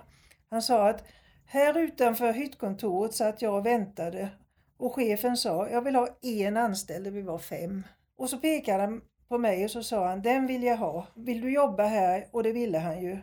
Han 0.50 0.62
sa 0.62 0.90
att 0.90 1.04
här 1.46 1.78
utanför 1.78 2.34
hyttkontoret 2.34 3.14
satt 3.14 3.42
jag 3.42 3.56
och 3.56 3.66
väntade 3.66 4.30
och 4.78 4.96
chefen 4.96 5.38
sa, 5.38 5.70
jag 5.70 5.82
vill 5.82 5.96
ha 5.96 6.08
en 6.22 6.58
anställd, 6.58 7.08
vi 7.08 7.22
var 7.22 7.40
fem. 7.40 7.84
Och 8.18 8.30
så 8.30 8.38
pekade 8.38 8.84
han 8.84 9.02
på 9.28 9.38
mig 9.38 9.66
och 9.66 9.72
så 9.72 9.84
sa 9.84 10.08
han, 10.08 10.22
den 10.22 10.48
vill 10.48 10.64
jag 10.64 10.78
ha. 10.78 11.08
Vill 11.16 11.42
du 11.42 11.54
jobba 11.54 11.84
här? 11.84 12.28
Och 12.32 12.44
det 12.44 12.52
ville 12.52 12.78
han 12.78 13.02
ju. 13.02 13.18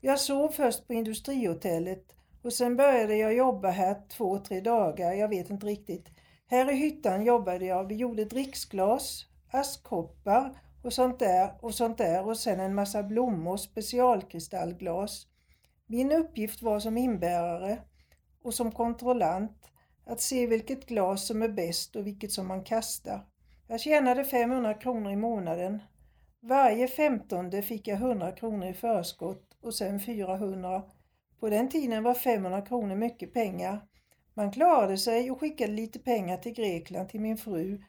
Jag 0.00 0.20
sov 0.20 0.48
först 0.48 0.86
på 0.86 0.94
industrihotellet 0.94 2.04
och 2.42 2.52
sen 2.52 2.76
började 2.76 3.16
jag 3.16 3.34
jobba 3.34 3.70
här 3.70 3.96
två, 4.08 4.38
tre 4.38 4.60
dagar, 4.60 5.12
jag 5.12 5.28
vet 5.28 5.50
inte 5.50 5.66
riktigt. 5.66 6.08
Här 6.50 6.72
i 6.72 6.74
hyttan 6.74 7.24
jobbade 7.24 7.64
jag, 7.64 7.84
vi 7.84 7.94
gjorde 7.94 8.24
dricksglas, 8.24 9.26
askkoppar 9.50 10.58
och 10.82 10.92
sånt 10.92 11.18
där 11.18 11.54
och 11.60 11.74
sånt 11.74 11.98
där 11.98 12.26
och 12.26 12.36
sen 12.36 12.60
en 12.60 12.74
massa 12.74 13.02
blommor, 13.02 13.56
specialkristallglas. 13.56 15.26
Min 15.86 16.12
uppgift 16.12 16.62
var 16.62 16.80
som 16.80 16.96
inbärare 16.96 17.78
och 18.42 18.54
som 18.54 18.72
kontrollant 18.72 19.70
att 20.06 20.20
se 20.20 20.46
vilket 20.46 20.86
glas 20.86 21.26
som 21.26 21.42
är 21.42 21.48
bäst 21.48 21.96
och 21.96 22.06
vilket 22.06 22.32
som 22.32 22.46
man 22.46 22.64
kastar. 22.64 23.26
Jag 23.68 23.80
tjänade 23.80 24.24
500 24.24 24.74
kronor 24.74 25.12
i 25.12 25.16
månaden. 25.16 25.82
Varje 26.40 26.88
femtonde 26.88 27.62
fick 27.62 27.88
jag 27.88 27.96
100 27.96 28.32
kronor 28.32 28.68
i 28.68 28.74
förskott 28.74 29.56
och 29.62 29.74
sen 29.74 30.00
400. 30.00 30.82
På 31.40 31.48
den 31.48 31.68
tiden 31.68 32.02
var 32.02 32.14
500 32.14 32.62
kronor 32.62 32.96
mycket 32.96 33.34
pengar. 33.34 33.89
Man 34.40 34.50
klarade 34.50 34.98
sig 34.98 35.30
och 35.30 35.40
skickade 35.40 35.72
lite 35.72 35.98
pengar 35.98 36.36
till 36.36 36.52
Grekland 36.52 37.08
till 37.08 37.20
min 37.20 37.36
fru 37.36 37.82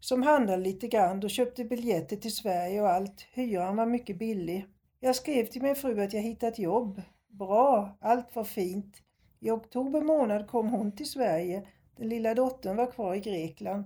som 0.00 0.22
handlade 0.22 0.62
lite 0.62 0.88
grann 0.88 1.24
och 1.24 1.30
köpte 1.30 1.64
biljetter 1.64 2.16
till 2.16 2.34
Sverige 2.34 2.80
och 2.80 2.88
allt. 2.88 3.26
Hyran 3.32 3.76
var 3.76 3.86
mycket 3.86 4.18
billig. 4.18 4.66
Jag 5.00 5.16
skrev 5.16 5.46
till 5.46 5.62
min 5.62 5.74
fru 5.74 6.02
att 6.02 6.12
jag 6.12 6.22
hittat 6.22 6.58
jobb. 6.58 7.02
Bra, 7.28 7.96
allt 8.00 8.36
var 8.36 8.44
fint. 8.44 8.96
I 9.40 9.50
oktober 9.50 10.00
månad 10.00 10.48
kom 10.48 10.68
hon 10.68 10.92
till 10.92 11.10
Sverige. 11.10 11.66
Den 11.96 12.08
lilla 12.08 12.34
dottern 12.34 12.76
var 12.76 12.90
kvar 12.90 13.14
i 13.14 13.20
Grekland. 13.20 13.84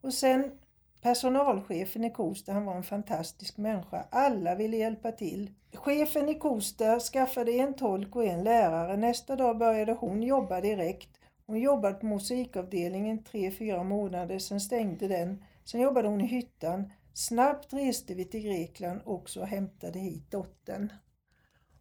Och 0.00 0.14
sen 0.14 0.50
personalchefen 1.02 2.04
i 2.04 2.10
Kosta, 2.10 2.52
han 2.52 2.64
var 2.64 2.74
en 2.74 2.82
fantastisk 2.82 3.56
människa. 3.56 4.04
Alla 4.10 4.54
ville 4.54 4.76
hjälpa 4.76 5.12
till. 5.12 5.50
Chefen 5.74 6.28
i 6.28 6.34
Kosta 6.34 7.00
skaffade 7.00 7.52
en 7.52 7.74
tolk 7.74 8.16
och 8.16 8.24
en 8.24 8.44
lärare. 8.44 8.96
Nästa 8.96 9.36
dag 9.36 9.58
började 9.58 9.92
hon 9.92 10.22
jobba 10.22 10.60
direkt. 10.60 11.20
Hon 11.46 11.60
jobbade 11.60 11.94
på 11.94 12.06
musikavdelningen 12.06 13.24
tre, 13.24 13.50
fyra 13.50 13.82
månader, 13.82 14.38
sen 14.38 14.60
stängde 14.60 15.08
den. 15.08 15.44
Sen 15.64 15.80
jobbade 15.80 16.08
hon 16.08 16.20
i 16.20 16.26
hyttan. 16.26 16.92
Snabbt 17.14 17.72
reste 17.72 18.14
vi 18.14 18.24
till 18.24 18.42
Grekland 18.42 19.00
också 19.04 19.40
och 19.40 19.46
hämtade 19.46 19.98
hit 19.98 20.30
dottern. 20.30 20.92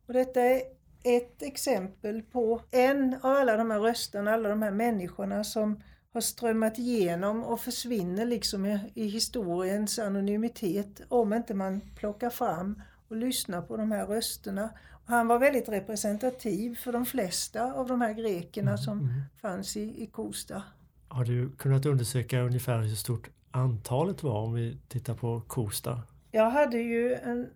Och 0.08 0.14
detta 0.14 0.42
är 0.42 0.62
ett 1.04 1.42
exempel 1.42 2.22
på 2.22 2.62
en 2.72 3.14
av 3.14 3.32
alla 3.36 3.58
de 3.58 3.72
här 3.72 3.80
rösterna, 3.80 4.34
alla 4.34 4.50
de 4.50 4.62
här 4.62 4.72
människorna 4.72 5.44
som 5.44 5.84
har 6.14 6.22
strömmat 6.22 6.80
igenom 6.80 7.44
och 7.44 7.60
försvinner 7.60 8.26
liksom 8.26 8.66
i, 8.66 8.80
i 8.96 9.08
historiens 9.08 10.00
anonymitet 10.00 11.02
om 11.10 11.34
inte 11.34 11.54
man 11.54 11.82
plockar 11.96 12.30
fram 12.30 12.82
och 13.08 13.16
lyssnar 13.16 13.62
på 13.62 13.78
de 13.78 13.92
här 13.92 14.06
rösterna. 14.06 14.70
Han 15.06 15.28
var 15.28 15.40
väldigt 15.40 15.70
representativ 15.70 16.76
för 16.76 16.92
de 16.92 17.06
flesta 17.06 17.74
av 17.74 17.88
de 17.88 18.02
här 18.02 18.14
grekerna 18.14 18.72
mm, 18.72 18.78
som 18.78 19.00
mm. 19.00 19.22
fanns 19.42 19.78
i, 19.78 20.04
i 20.04 20.08
Kosta. 20.08 20.64
Har 21.08 21.26
du 21.26 21.52
kunnat 21.52 21.86
undersöka 21.86 22.42
ungefär 22.42 22.82
hur 22.82 22.96
stort 22.96 23.30
antalet 23.52 24.24
var 24.24 24.40
om 24.40 24.54
vi 24.54 24.78
tittar 24.88 25.14
på 25.16 25.42
Kosta? 25.48 26.02
Jag 26.32 26.50
hade 26.50 26.78
ju 26.78 27.14
en 27.14 27.48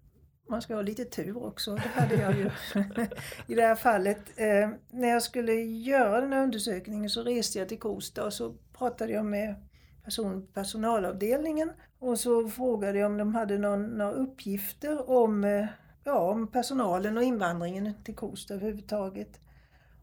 man 0.49 0.61
ska 0.61 0.75
ha 0.75 0.81
lite 0.81 1.05
tur 1.05 1.45
också, 1.45 1.75
det 1.75 2.01
hade 2.01 2.15
jag 2.15 2.37
ju 2.37 2.49
i 3.53 3.55
det 3.55 3.61
här 3.61 3.75
fallet. 3.75 4.19
Eh, 4.35 4.69
när 4.89 5.07
jag 5.07 5.23
skulle 5.23 5.53
göra 5.63 6.21
den 6.21 6.33
här 6.33 6.43
undersökningen 6.43 7.09
så 7.09 7.23
reste 7.23 7.59
jag 7.59 7.69
till 7.69 7.79
Kosta 7.79 8.25
och 8.25 8.33
så 8.33 8.53
pratade 8.77 9.13
jag 9.13 9.25
med 9.25 9.55
person, 10.03 10.47
personalavdelningen 10.53 11.71
och 11.99 12.19
så 12.19 12.49
frågade 12.49 12.99
jag 12.99 13.11
om 13.11 13.17
de 13.17 13.35
hade 13.35 13.57
någon, 13.57 13.85
några 13.85 14.11
uppgifter 14.11 15.09
om, 15.09 15.43
eh, 15.43 15.65
ja, 16.07 16.19
om 16.19 16.47
personalen 16.47 17.17
och 17.17 17.23
invandringen 17.23 17.93
till 18.03 18.15
Kosta 18.15 18.53
överhuvudtaget. 18.53 19.39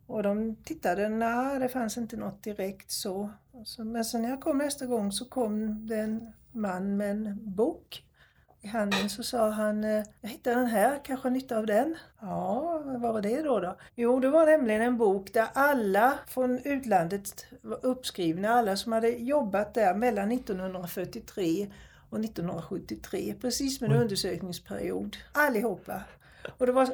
Och 0.06 0.22
de 0.22 0.56
tittade, 0.56 1.08
nej 1.08 1.58
det 1.58 1.68
fanns 1.68 1.98
inte 1.98 2.16
något 2.16 2.42
direkt 2.42 2.90
så. 2.90 3.30
Men 3.78 4.04
sen 4.04 4.22
när 4.22 4.30
jag 4.30 4.40
kom 4.40 4.58
nästa 4.58 4.86
gång 4.86 5.12
så 5.12 5.24
kom 5.24 5.86
det 5.86 5.96
en 5.96 6.32
man 6.52 6.96
med 6.96 7.10
en 7.10 7.38
bok 7.54 8.04
i 8.60 8.66
handen 8.66 9.10
så 9.10 9.22
sa 9.22 9.48
han, 9.48 9.84
eh, 9.84 10.04
jag 10.20 10.28
hittade 10.28 10.56
den 10.56 10.66
här, 10.66 11.00
kanske 11.04 11.30
nytta 11.30 11.58
av 11.58 11.66
den? 11.66 11.96
Ja, 12.20 12.82
vad 12.84 13.00
var 13.00 13.22
det 13.22 13.42
då, 13.42 13.60
då? 13.60 13.76
Jo, 13.94 14.20
det 14.20 14.28
var 14.28 14.46
nämligen 14.46 14.82
en 14.82 14.98
bok 14.98 15.32
där 15.32 15.46
alla 15.54 16.18
från 16.26 16.58
utlandet 16.58 17.46
var 17.62 17.86
uppskrivna, 17.86 18.48
alla 18.48 18.76
som 18.76 18.92
hade 18.92 19.08
jobbat 19.08 19.74
där 19.74 19.94
mellan 19.94 20.32
1943 20.32 21.70
och 22.14 22.24
1973, 22.24 23.34
precis 23.40 23.80
med 23.80 23.90
en 23.90 23.96
undersökningsperiod. 23.96 25.16
Allihopa. 25.32 26.02
Och 26.58 26.66
det 26.66 26.72
var 26.72 26.88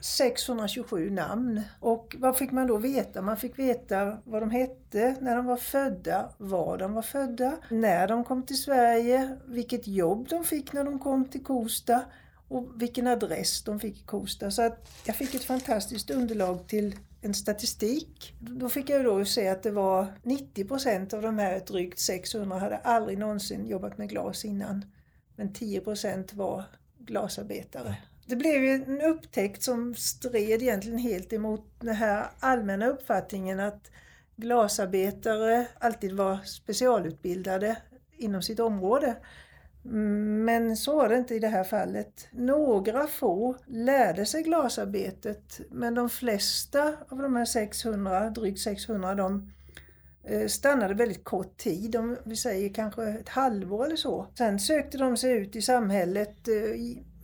627 0.00 1.10
namn. 1.10 1.62
Och 1.80 2.16
vad 2.18 2.36
fick 2.36 2.52
man 2.52 2.66
då 2.66 2.76
veta? 2.76 3.22
Man 3.22 3.36
fick 3.36 3.58
veta 3.58 4.18
vad 4.24 4.42
de 4.42 4.50
hette, 4.50 5.16
när 5.20 5.36
de 5.36 5.46
var 5.46 5.56
födda, 5.56 6.28
var 6.38 6.78
de 6.78 6.92
var 6.92 7.02
födda, 7.02 7.56
när 7.68 8.08
de 8.08 8.24
kom 8.24 8.42
till 8.42 8.62
Sverige, 8.62 9.36
vilket 9.46 9.86
jobb 9.86 10.28
de 10.28 10.44
fick 10.44 10.72
när 10.72 10.84
de 10.84 10.98
kom 10.98 11.24
till 11.24 11.44
Kosta 11.44 12.00
och 12.48 12.82
vilken 12.82 13.06
adress 13.06 13.62
de 13.62 13.80
fick 13.80 14.00
i 14.00 14.04
Kosta. 14.04 14.50
Så 14.50 14.62
att 14.62 14.90
jag 15.04 15.16
fick 15.16 15.34
ett 15.34 15.44
fantastiskt 15.44 16.10
underlag 16.10 16.68
till 16.68 16.96
en 17.20 17.34
statistik. 17.34 18.34
Då 18.40 18.68
fick 18.68 18.90
jag 18.90 19.04
då 19.04 19.24
se 19.24 19.48
att 19.48 19.62
det 19.62 19.70
var 19.70 20.06
90 20.22 20.64
procent 20.64 21.14
av 21.14 21.22
de 21.22 21.38
här 21.38 21.60
drygt 21.66 21.98
600 21.98 22.58
hade 22.58 22.76
aldrig 22.76 23.18
någonsin 23.18 23.66
jobbat 23.66 23.98
med 23.98 24.08
glas 24.08 24.44
innan. 24.44 24.84
Men 25.36 25.52
10 25.52 25.80
procent 25.80 26.34
var 26.34 26.64
glasarbetare. 26.98 27.96
Det 28.26 28.36
blev 28.36 28.64
ju 28.64 28.70
en 28.70 29.00
upptäckt 29.00 29.62
som 29.62 29.94
stred 29.94 30.62
egentligen 30.62 30.98
helt 30.98 31.32
emot 31.32 31.64
den 31.80 31.94
här 31.94 32.26
allmänna 32.40 32.86
uppfattningen 32.86 33.60
att 33.60 33.90
glasarbetare 34.36 35.66
alltid 35.78 36.16
var 36.16 36.38
specialutbildade 36.44 37.76
inom 38.16 38.42
sitt 38.42 38.60
område. 38.60 39.16
Men 40.44 40.76
så 40.76 40.96
var 40.96 41.08
det 41.08 41.16
inte 41.16 41.34
i 41.34 41.38
det 41.38 41.48
här 41.48 41.64
fallet. 41.64 42.28
Några 42.30 43.06
få 43.06 43.56
lärde 43.66 44.26
sig 44.26 44.42
glasarbetet 44.42 45.60
men 45.70 45.94
de 45.94 46.08
flesta 46.08 46.94
av 47.08 47.18
de 47.18 47.36
här 47.36 47.44
600, 47.44 48.30
drygt 48.30 48.60
600, 48.60 49.14
de 49.14 49.52
eh, 50.24 50.46
stannade 50.46 50.94
väldigt 50.94 51.24
kort 51.24 51.56
tid, 51.56 51.96
om 51.96 52.16
vi 52.24 52.36
säger 52.36 52.74
kanske 52.74 53.04
ett 53.04 53.28
halvår 53.28 53.84
eller 53.86 53.96
så. 53.96 54.26
Sen 54.38 54.58
sökte 54.58 54.98
de 54.98 55.16
sig 55.16 55.32
ut 55.32 55.56
i 55.56 55.62
samhället 55.62 56.48
eh, 56.48 56.54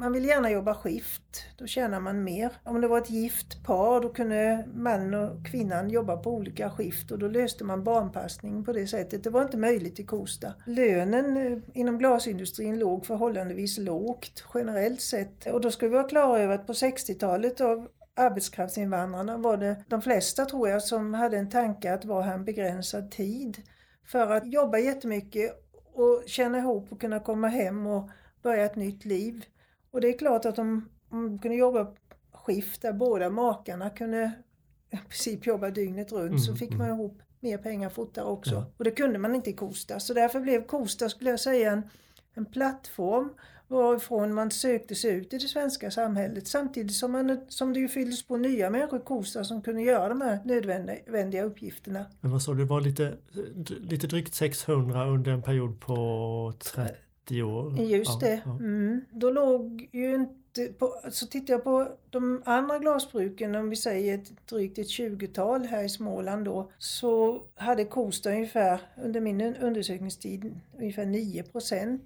man 0.02 0.12
vill 0.12 0.24
gärna 0.24 0.50
jobba 0.50 0.74
skift, 0.74 1.44
då 1.58 1.66
tjänar 1.66 2.00
man 2.00 2.24
mer. 2.24 2.52
Om 2.64 2.80
det 2.80 2.88
var 2.88 2.98
ett 2.98 3.10
gift 3.10 3.64
par 3.64 4.00
då 4.00 4.08
kunde 4.08 4.64
mannen 4.74 5.14
och 5.14 5.46
kvinnan 5.46 5.90
jobba 5.90 6.16
på 6.16 6.30
olika 6.30 6.70
skift 6.70 7.10
och 7.10 7.18
då 7.18 7.28
löste 7.28 7.64
man 7.64 7.84
barnpassning 7.84 8.64
på 8.64 8.72
det 8.72 8.86
sättet. 8.86 9.24
Det 9.24 9.30
var 9.30 9.42
inte 9.42 9.56
möjligt 9.56 10.00
i 10.00 10.04
Kosta. 10.04 10.52
Lönen 10.66 11.36
eh, 11.36 11.58
inom 11.74 11.98
glasindustrin 11.98 12.78
låg 12.78 13.06
förhållandevis 13.06 13.78
lågt 13.78 14.44
generellt 14.54 15.00
sett. 15.00 15.46
Och 15.46 15.60
då 15.60 15.70
ska 15.70 15.86
vi 15.86 15.92
vara 15.92 16.08
klara 16.08 16.38
över 16.38 16.54
att 16.54 16.66
på 16.66 16.72
60-talet 16.72 17.60
av 17.60 17.88
arbetskraftsinvandrarna 18.16 19.36
var 19.36 19.56
det 19.56 19.84
de 19.88 20.02
flesta 20.02 20.44
tror 20.44 20.68
jag 20.68 20.82
som 20.82 21.14
hade 21.14 21.36
en 21.36 21.50
tanke 21.50 21.94
att 21.94 22.04
vara 22.04 22.22
här 22.22 22.34
en 22.34 22.44
begränsad 22.44 23.10
tid. 23.10 23.62
För 24.06 24.30
att 24.30 24.52
jobba 24.52 24.78
jättemycket 24.78 25.52
och 25.94 26.22
känna 26.26 26.58
ihop 26.58 26.92
och 26.92 27.00
kunna 27.00 27.20
komma 27.20 27.48
hem 27.48 27.86
och 27.86 28.10
börja 28.42 28.64
ett 28.64 28.76
nytt 28.76 29.04
liv. 29.04 29.44
Och 29.92 30.00
det 30.00 30.08
är 30.08 30.18
klart 30.18 30.44
att 30.44 30.58
om 30.58 30.88
man 31.08 31.38
kunde 31.38 31.56
jobba 31.56 31.86
skift 32.32 32.82
där 32.82 32.92
båda 32.92 33.30
makarna 33.30 33.90
kunde 33.90 34.32
i 34.90 34.96
princip 34.96 35.46
jobba 35.46 35.70
dygnet 35.70 36.12
runt 36.12 36.30
mm, 36.30 36.38
så 36.38 36.54
fick 36.54 36.70
man 36.70 36.86
mm. 36.86 36.94
ihop 36.98 37.22
mer 37.40 37.58
pengar 37.58 37.90
fortare 37.90 38.24
också. 38.24 38.54
Ja. 38.54 38.66
Och 38.76 38.84
det 38.84 38.90
kunde 38.90 39.18
man 39.18 39.34
inte 39.34 39.50
i 39.50 39.52
Kosta. 39.52 40.00
Så 40.00 40.14
därför 40.14 40.40
blev 40.40 40.66
Kosta, 40.66 41.08
skulle 41.08 41.30
jag 41.30 41.40
säga, 41.40 41.72
en, 41.72 41.82
en 42.34 42.46
plattform 42.46 43.30
varifrån 43.68 44.34
man 44.34 44.50
sökte 44.50 44.94
sig 44.94 45.10
ut 45.14 45.32
i 45.32 45.38
det 45.38 45.48
svenska 45.48 45.90
samhället 45.90 46.48
samtidigt 46.48 46.96
som, 46.96 47.12
man, 47.12 47.40
som 47.48 47.72
det 47.72 47.80
ju 47.80 47.88
fylldes 47.88 48.22
på 48.22 48.36
nya 48.36 48.70
människor 48.70 48.98
i 48.98 49.02
Kosta 49.02 49.44
som 49.44 49.62
kunde 49.62 49.82
göra 49.82 50.08
de 50.08 50.20
här 50.20 50.38
nödvändiga 50.44 51.44
uppgifterna. 51.44 52.06
Men 52.20 52.30
vad 52.30 52.42
sa 52.42 52.52
du, 52.52 52.58
det 52.58 52.64
var 52.64 52.80
lite, 52.80 53.16
lite 53.80 54.06
drygt 54.06 54.34
600 54.34 55.06
under 55.06 55.32
en 55.32 55.42
period 55.42 55.80
på 55.80 56.52
30 56.58 56.94
30 57.28 57.42
år. 57.42 57.78
Just 57.78 58.20
det. 58.20 58.42
Ja, 58.44 58.50
Mm. 58.50 59.04
Då 59.10 59.30
låg 59.30 59.88
ju 59.92 60.14
inte... 60.14 60.66
På, 60.78 60.94
så 61.10 61.26
tittar 61.26 61.54
jag 61.54 61.64
på 61.64 61.88
de 62.10 62.42
andra 62.44 62.78
glasbruken, 62.78 63.54
om 63.54 63.70
vi 63.70 63.76
säger 63.76 64.14
ett, 64.14 64.48
drygt 64.48 64.78
ett 64.78 64.86
20-tal 64.86 65.64
här 65.64 65.84
i 65.84 65.88
Småland 65.88 66.44
då, 66.44 66.70
så 66.78 67.42
hade 67.54 67.84
Kosta 67.84 68.30
ungefär, 68.30 68.80
under 69.04 69.20
min 69.20 69.40
undersökningstid, 69.40 70.60
ungefär 70.78 71.04
9% 71.04 72.00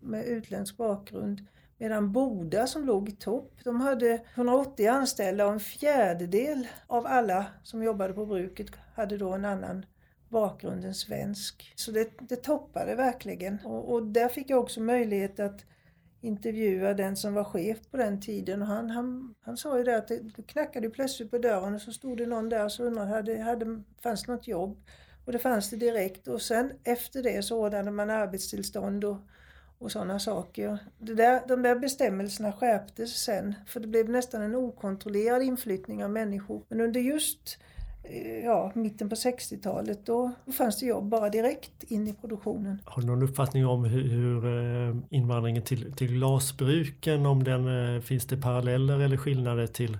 med 0.00 0.24
utländsk 0.24 0.76
bakgrund. 0.76 1.44
Medan 1.78 2.12
Boda 2.12 2.66
som 2.66 2.86
låg 2.86 3.08
i 3.08 3.12
topp, 3.12 3.52
de 3.64 3.80
hade 3.80 4.20
180 4.34 4.88
anställda 4.88 5.46
och 5.46 5.52
en 5.52 5.60
fjärdedel 5.60 6.68
av 6.86 7.06
alla 7.06 7.46
som 7.62 7.82
jobbade 7.82 8.14
på 8.14 8.26
bruket 8.26 8.66
hade 8.94 9.16
då 9.16 9.32
en 9.32 9.44
annan 9.44 9.86
bakgrunden 10.28 10.94
svensk. 10.94 11.72
Så 11.74 11.90
det, 11.90 12.10
det 12.20 12.36
toppade 12.36 12.94
verkligen. 12.94 13.58
Och, 13.64 13.92
och, 13.92 14.06
där 14.06 14.28
fick 14.28 14.50
jag 14.50 14.60
också 14.60 14.80
möjlighet 14.80 15.40
att 15.40 15.64
intervjua 16.20 16.94
den 16.94 17.16
som 17.16 17.34
var 17.34 17.44
chef 17.44 17.78
på 17.90 17.96
den 17.96 18.20
tiden. 18.20 18.62
Och 18.62 18.68
han, 18.68 18.90
han, 18.90 19.34
han 19.40 19.56
sa 19.56 19.78
ju 19.78 19.84
det 19.84 19.96
att 19.96 20.08
det, 20.08 20.20
det 20.36 20.42
knackade 20.42 20.90
plötsligt 20.90 21.30
på 21.30 21.38
dörren 21.38 21.74
och 21.74 21.80
så 21.80 21.92
stod 21.92 22.18
det 22.18 22.26
någon 22.26 22.48
där 22.48 22.64
och 22.64 22.86
undrade 22.86 23.10
hade, 23.10 23.38
hade, 23.42 23.82
fanns 24.02 24.22
det 24.22 24.32
något 24.32 24.48
jobb. 24.48 24.82
Och 25.24 25.32
det 25.32 25.38
fanns 25.38 25.70
det 25.70 25.76
direkt 25.76 26.28
och 26.28 26.42
sen 26.42 26.72
efter 26.84 27.22
det 27.22 27.42
så 27.42 27.58
ordnade 27.58 27.90
man 27.90 28.10
arbetstillstånd 28.10 29.04
och, 29.04 29.16
och 29.78 29.92
sådana 29.92 30.18
saker. 30.18 30.78
Det 30.98 31.14
där, 31.14 31.42
de 31.48 31.62
där 31.62 31.76
bestämmelserna 31.76 32.52
skärptes 32.52 33.24
sen 33.24 33.54
för 33.66 33.80
det 33.80 33.88
blev 33.88 34.08
nästan 34.08 34.42
en 34.42 34.54
okontrollerad 34.54 35.42
inflyttning 35.42 36.04
av 36.04 36.10
människor. 36.10 36.64
Men 36.68 36.80
under 36.80 37.00
just 37.00 37.58
ja, 38.44 38.72
mitten 38.74 39.08
på 39.08 39.14
60-talet 39.14 40.06
då 40.06 40.32
fanns 40.58 40.80
det 40.80 40.86
jobb 40.86 41.08
bara 41.08 41.28
direkt 41.28 41.84
in 41.84 42.08
i 42.08 42.14
produktionen. 42.14 42.82
Har 42.84 43.02
du 43.02 43.06
någon 43.08 43.22
uppfattning 43.22 43.66
om 43.66 43.84
hur, 43.84 44.08
hur 44.08 44.46
eh, 44.46 44.96
invandringen 45.10 45.62
till, 45.62 45.92
till 45.92 46.08
glasbruken, 46.08 47.26
om 47.26 47.44
den, 47.44 47.94
eh, 47.94 48.00
finns 48.00 48.26
det 48.26 48.36
paralleller 48.36 49.00
eller 49.00 49.16
skillnader 49.16 49.66
till, 49.66 49.98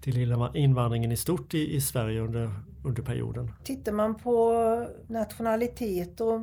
till 0.00 0.32
invandringen 0.54 1.12
i 1.12 1.16
stort 1.16 1.54
i, 1.54 1.74
i 1.76 1.80
Sverige 1.80 2.20
under, 2.20 2.50
under 2.84 3.02
perioden? 3.02 3.52
Tittar 3.64 3.92
man 3.92 4.14
på 4.14 4.86
nationalitet 5.06 6.20
och 6.20 6.40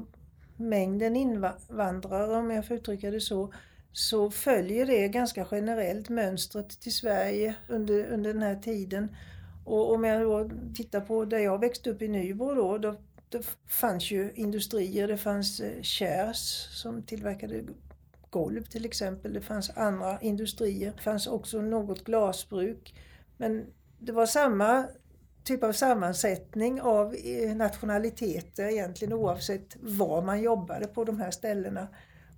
mängden 0.57 1.15
invandrare, 1.15 2.37
om 2.37 2.51
jag 2.51 2.67
får 2.67 2.77
uttrycka 2.77 3.11
det 3.11 3.21
så, 3.21 3.53
så 3.91 4.31
följer 4.31 4.85
det 4.85 5.07
ganska 5.07 5.47
generellt 5.51 6.09
mönstret 6.09 6.69
till 6.69 6.93
Sverige 6.93 7.55
under, 7.67 8.05
under 8.13 8.33
den 8.33 8.43
här 8.43 8.55
tiden. 8.55 9.09
Och 9.65 9.93
om 9.93 10.03
jag 10.03 10.21
då 10.21 10.49
tittar 10.75 11.01
på 11.01 11.25
där 11.25 11.39
jag 11.39 11.59
växte 11.59 11.89
upp 11.89 12.01
i 12.01 12.07
Nybro 12.07 12.53
då, 12.53 12.77
då 12.77 12.95
det 13.29 13.55
fanns 13.67 14.11
ju 14.11 14.31
industrier, 14.35 15.07
det 15.07 15.17
fanns 15.17 15.59
eh, 15.59 15.81
Kärs 15.81 16.67
som 16.71 17.03
tillverkade 17.03 17.63
golv 18.29 18.63
till 18.63 18.85
exempel, 18.85 19.33
det 19.33 19.41
fanns 19.41 19.77
andra 19.77 20.19
industrier, 20.21 20.93
det 20.95 21.01
fanns 21.01 21.27
också 21.27 21.61
något 21.61 22.03
glasbruk. 22.03 22.95
Men 23.37 23.65
det 23.99 24.11
var 24.11 24.25
samma 24.25 24.85
typ 25.43 25.63
av 25.63 25.71
sammansättning 25.71 26.81
av 26.81 27.15
eh, 27.15 27.55
nationaliteter 27.55 28.67
egentligen 28.67 29.13
oavsett 29.13 29.77
var 29.81 30.21
man 30.21 30.41
jobbade 30.41 30.87
på 30.87 31.03
de 31.03 31.19
här 31.19 31.31
ställena. 31.31 31.87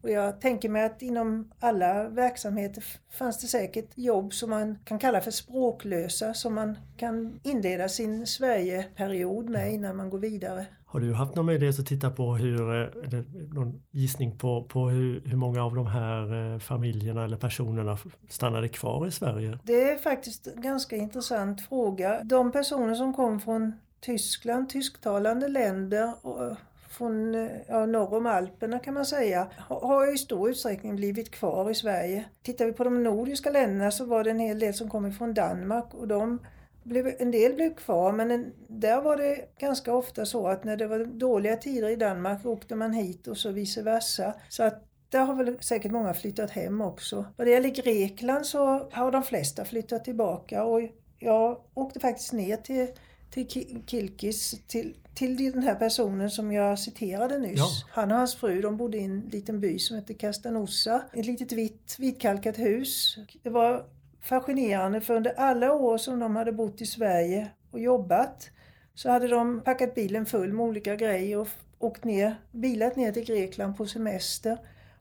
Och 0.02 0.10
jag 0.10 0.42
tänker 0.42 0.70
mig 0.70 0.84
att 0.84 1.02
inom 1.02 1.52
alla 1.60 2.10
verksamheter 2.10 2.84
fanns 3.12 3.42
det 3.42 3.48
säkert 3.48 3.90
jobb 3.96 4.34
som 4.34 4.50
man 4.50 4.78
kan 4.86 5.00
kalla 5.00 5.22
för 5.22 5.32
språklösa 5.32 6.34
som 6.34 6.54
man 6.54 6.78
kan 6.98 7.40
inleda 7.44 7.90
sin 7.90 8.28
Sverigeperiod 8.28 9.50
med 9.50 9.74
innan 9.74 9.98
man 9.98 10.10
går 10.10 10.20
vidare. 10.20 10.66
Har 10.86 11.00
du 11.00 11.14
haft 11.14 11.36
någon 11.36 11.46
möjlighet 11.46 11.80
att 11.80 11.86
titta 11.86 12.10
på 12.10 12.36
hur, 12.36 12.72
eller 12.72 13.54
någon 13.54 13.82
gissning 13.92 14.38
på, 14.38 14.64
på 14.64 14.90
hur, 14.90 15.22
hur 15.26 15.38
många 15.38 15.64
av 15.64 15.76
de 15.76 15.88
här 15.88 16.54
eh, 16.54 16.60
familjerna 16.60 17.24
eller 17.24 17.38
personerna 17.38 17.98
stannade 18.30 18.70
kvar 18.70 19.08
i 19.08 19.12
Sverige? 19.12 19.60
Det 19.64 19.92
är 19.92 19.98
faktiskt 19.98 20.48
en 20.48 20.62
ganska 20.62 20.96
intressant 20.96 21.62
fråga. 21.62 22.24
De 22.24 22.52
personer 22.52 22.96
som 22.96 23.14
kom 23.14 23.40
från 23.40 23.74
Tyskland, 24.02 24.70
tysktalande 24.70 25.48
länder 25.48 26.14
och 26.22 26.58
från 26.98 27.34
ja, 27.68 27.86
norr 27.86 28.14
om 28.14 28.26
Alperna 28.26 28.80
kan 28.80 28.94
man 28.94 29.06
säga, 29.06 29.48
har 29.58 30.14
i 30.14 30.18
stor 30.18 30.50
utsträckning 30.50 30.96
blivit 30.96 31.32
kvar 31.32 31.72
i 31.72 31.76
Sverige. 31.76 32.26
Tittar 32.44 32.66
vi 32.66 32.74
på 32.74 32.84
de 32.84 33.04
nordiska 33.04 33.52
länderna 33.52 33.92
så 33.92 34.06
var 34.06 34.24
det 34.24 34.30
en 34.30 34.40
hel 34.40 34.60
del 34.60 34.74
som 34.74 34.90
kom 34.90 35.14
från 35.14 35.34
Danmark 35.34 35.94
och 35.94 36.08
de 36.08 36.40
blev, 36.84 37.16
en 37.20 37.32
del 37.32 37.54
blev 37.54 37.76
kvar 37.76 38.12
men 38.12 38.32
en, 38.32 38.54
där 38.68 39.02
var 39.02 39.18
det 39.18 39.58
ganska 39.60 39.94
ofta 39.94 40.26
så 40.26 40.48
att 40.48 40.64
när 40.64 40.78
det 40.78 40.88
var 40.88 41.00
dåliga 41.06 41.58
tider 41.58 41.90
i 41.90 41.96
Danmark 41.96 42.46
åkte 42.46 42.76
man 42.76 42.94
hit 42.94 43.28
och 43.28 43.38
så 43.38 43.52
vice 43.52 43.82
versa. 43.82 44.34
Så 44.50 44.64
att 44.64 44.84
där 45.10 45.26
har 45.26 45.36
väl 45.36 45.60
säkert 45.60 45.92
många 45.92 46.14
flyttat 46.14 46.52
hem 46.52 46.82
också. 46.82 47.26
Vad 47.38 47.48
det 47.48 47.52
gäller 47.52 47.70
Grekland 47.70 48.46
så 48.46 48.90
har 48.92 49.12
de 49.12 49.24
flesta 49.24 49.66
flyttat 49.66 50.04
tillbaka 50.04 50.64
och 50.64 50.82
jag 51.20 51.62
åkte 51.74 52.00
faktiskt 52.00 52.34
ner 52.34 52.58
till 52.58 52.88
till 53.36 53.82
Kilkis, 53.86 54.62
till, 54.68 54.96
till 55.14 55.52
den 55.52 55.64
här 55.64 55.76
personen 55.76 56.30
som 56.30 56.52
jag 56.52 56.80
citerade 56.80 57.38
nyss. 57.38 57.60
Ja. 57.60 57.70
Han 57.90 58.12
och 58.12 58.18
hans 58.18 58.36
fru 58.36 58.62
de 58.62 58.78
bodde 58.78 58.98
i 58.98 59.04
en 59.04 59.30
liten 59.32 59.60
by 59.60 59.80
som 59.80 59.96
heter 59.96 60.14
Castanosa. 60.14 61.02
Ett 61.14 61.26
litet 61.26 61.52
vitt, 61.52 61.96
vitkalkat 62.00 62.60
hus. 62.60 63.18
Det 63.44 63.50
var 63.50 63.86
fascinerande 64.22 65.02
för 65.02 65.16
under 65.16 65.34
alla 65.40 65.74
år 65.74 65.98
som 65.98 66.20
de 66.20 66.36
hade 66.36 66.52
bott 66.52 66.82
i 66.82 66.86
Sverige 66.86 67.48
och 67.72 67.80
jobbat 67.80 68.50
så 68.96 69.10
hade 69.10 69.28
de 69.28 69.62
packat 69.62 69.96
bilen 69.96 70.26
full 70.26 70.54
med 70.54 70.66
olika 70.66 70.96
grejer 70.96 71.38
och 71.38 71.48
åkt 71.80 72.04
ner, 72.04 72.36
bilat 72.52 72.96
ner 72.96 73.12
till 73.12 73.26
Grekland 73.26 73.78
på 73.78 73.86
semester. 73.86 74.58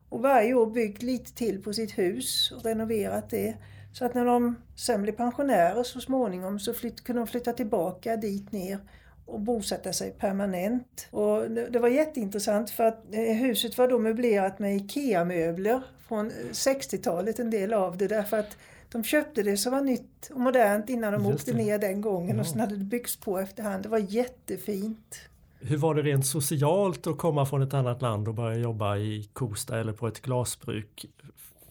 Och 0.09 0.23
varje 0.23 0.55
år 0.55 0.67
byggt 0.67 1.03
lite 1.03 1.35
till 1.35 1.63
på 1.63 1.73
sitt 1.73 1.99
hus 1.99 2.53
och 2.57 2.65
renoverat 2.65 3.31
det. 3.31 3.57
Så 3.95 4.05
att 4.05 4.15
när 4.15 4.25
de 4.25 4.57
sen 4.77 5.03
blev 5.03 5.13
pensionärer 5.13 5.83
så 5.83 6.01
småningom 6.01 6.59
så 6.59 6.75
flytt, 6.75 7.05
kunde 7.05 7.21
de 7.23 7.27
flytta 7.27 7.53
tillbaka 7.53 8.17
dit 8.17 8.53
ner 8.53 8.79
och 9.27 9.41
bosätta 9.41 9.93
sig 9.93 10.11
permanent. 10.11 11.09
Och 11.11 11.51
det, 11.51 11.79
var 11.79 11.89
jätteintressant 11.89 12.71
för 12.71 12.85
att 12.85 13.15
eh, 13.15 13.21
huset 13.21 13.79
var 13.79 13.89
då 13.89 13.99
möblerat 13.99 14.59
med 14.59 14.77
IKEA-möbler 14.77 15.83
från 16.09 16.31
60-talet, 16.53 17.39
en 17.39 17.51
del 17.51 17.73
av 17.73 17.97
det, 17.97 18.09
därför 18.09 18.39
att 18.39 18.57
de 18.93 19.05
köpte 19.05 19.43
det 19.43 19.57
som 19.57 19.73
var 19.73 19.81
nytt 19.81 20.31
och 20.35 20.41
modernt 20.41 20.89
innan 20.89 21.13
de 21.13 21.25
Just 21.25 21.35
åkte 21.35 21.53
det. 21.53 21.65
ner 21.65 21.79
den 21.79 22.01
gången 22.01 22.37
ja. 22.37 22.43
och 22.43 22.47
sen 22.47 22.61
hade 22.61 22.77
det 22.77 22.85
byggts 22.85 23.17
på 23.17 23.39
efterhand. 23.39 23.83
Det 23.83 23.89
var 23.89 23.99
jättefint. 23.99 25.21
Hur 25.61 25.77
var 25.77 25.95
det 25.95 26.03
rent 26.03 26.27
socialt 26.27 27.07
att 27.07 27.19
komma 27.19 27.47
från 27.47 27.63
ett 27.63 27.75
annat 27.75 28.03
land 28.03 28.29
och 28.29 28.35
börja 28.35 28.59
jobba 28.59 28.97
i 28.97 29.29
Kosta 29.33 29.81
eller 29.81 29.93
på 29.93 30.07
ett 30.07 30.21
glasbruk? 30.21 31.07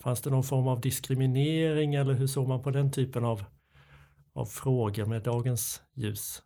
Fanns 0.04 0.22
det 0.22 0.30
någon 0.30 0.44
form 0.44 0.68
av 0.68 0.82
diskriminering 0.82 1.96
eller 1.96 2.14
hur 2.14 2.28
såg 2.28 2.48
man 2.48 2.64
på 2.64 2.72
den 2.72 2.92
typen 2.92 3.26
av, 3.26 3.44
av 4.34 4.46
frågor 4.46 5.06
med 5.06 5.22
dagens 5.22 5.82
ljus? 5.94 6.42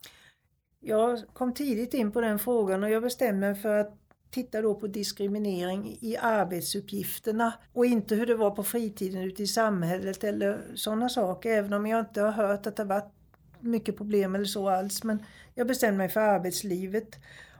Jag 0.80 1.20
kom 1.34 1.54
tidigt 1.54 1.94
in 1.94 2.12
på 2.12 2.22
den 2.22 2.40
frågan 2.40 2.84
och 2.84 2.90
jag 2.90 3.04
bestämde 3.04 3.48
mig 3.48 3.56
för 3.56 3.80
att 3.80 3.98
titta 4.32 4.62
då 4.62 4.76
på 4.76 4.88
diskriminering 4.88 5.98
i 6.02 6.18
arbetsuppgifterna 6.18 7.54
och 7.74 7.86
inte 7.86 8.16
hur 8.16 8.26
det 8.26 8.36
var 8.36 8.52
på 8.52 8.64
fritiden 8.64 9.22
ute 9.22 9.44
i 9.44 9.48
samhället 9.48 10.24
eller 10.24 10.62
sådana 10.76 11.10
saker. 11.10 11.50
Även 11.50 11.74
om 11.74 11.88
jag 11.88 12.00
inte 12.00 12.22
har 12.22 12.32
hört 12.32 12.68
att 12.68 12.76
det 12.76 12.84
varit 12.84 13.12
mycket 13.60 13.98
problem 13.98 14.36
eller 14.36 14.46
så 14.46 14.70
alls. 14.70 15.04
Men 15.04 15.24
jag 15.56 15.68
bestämde 15.68 15.98
mig 15.98 16.10
för 16.10 16.20
arbetslivet. 16.20 17.20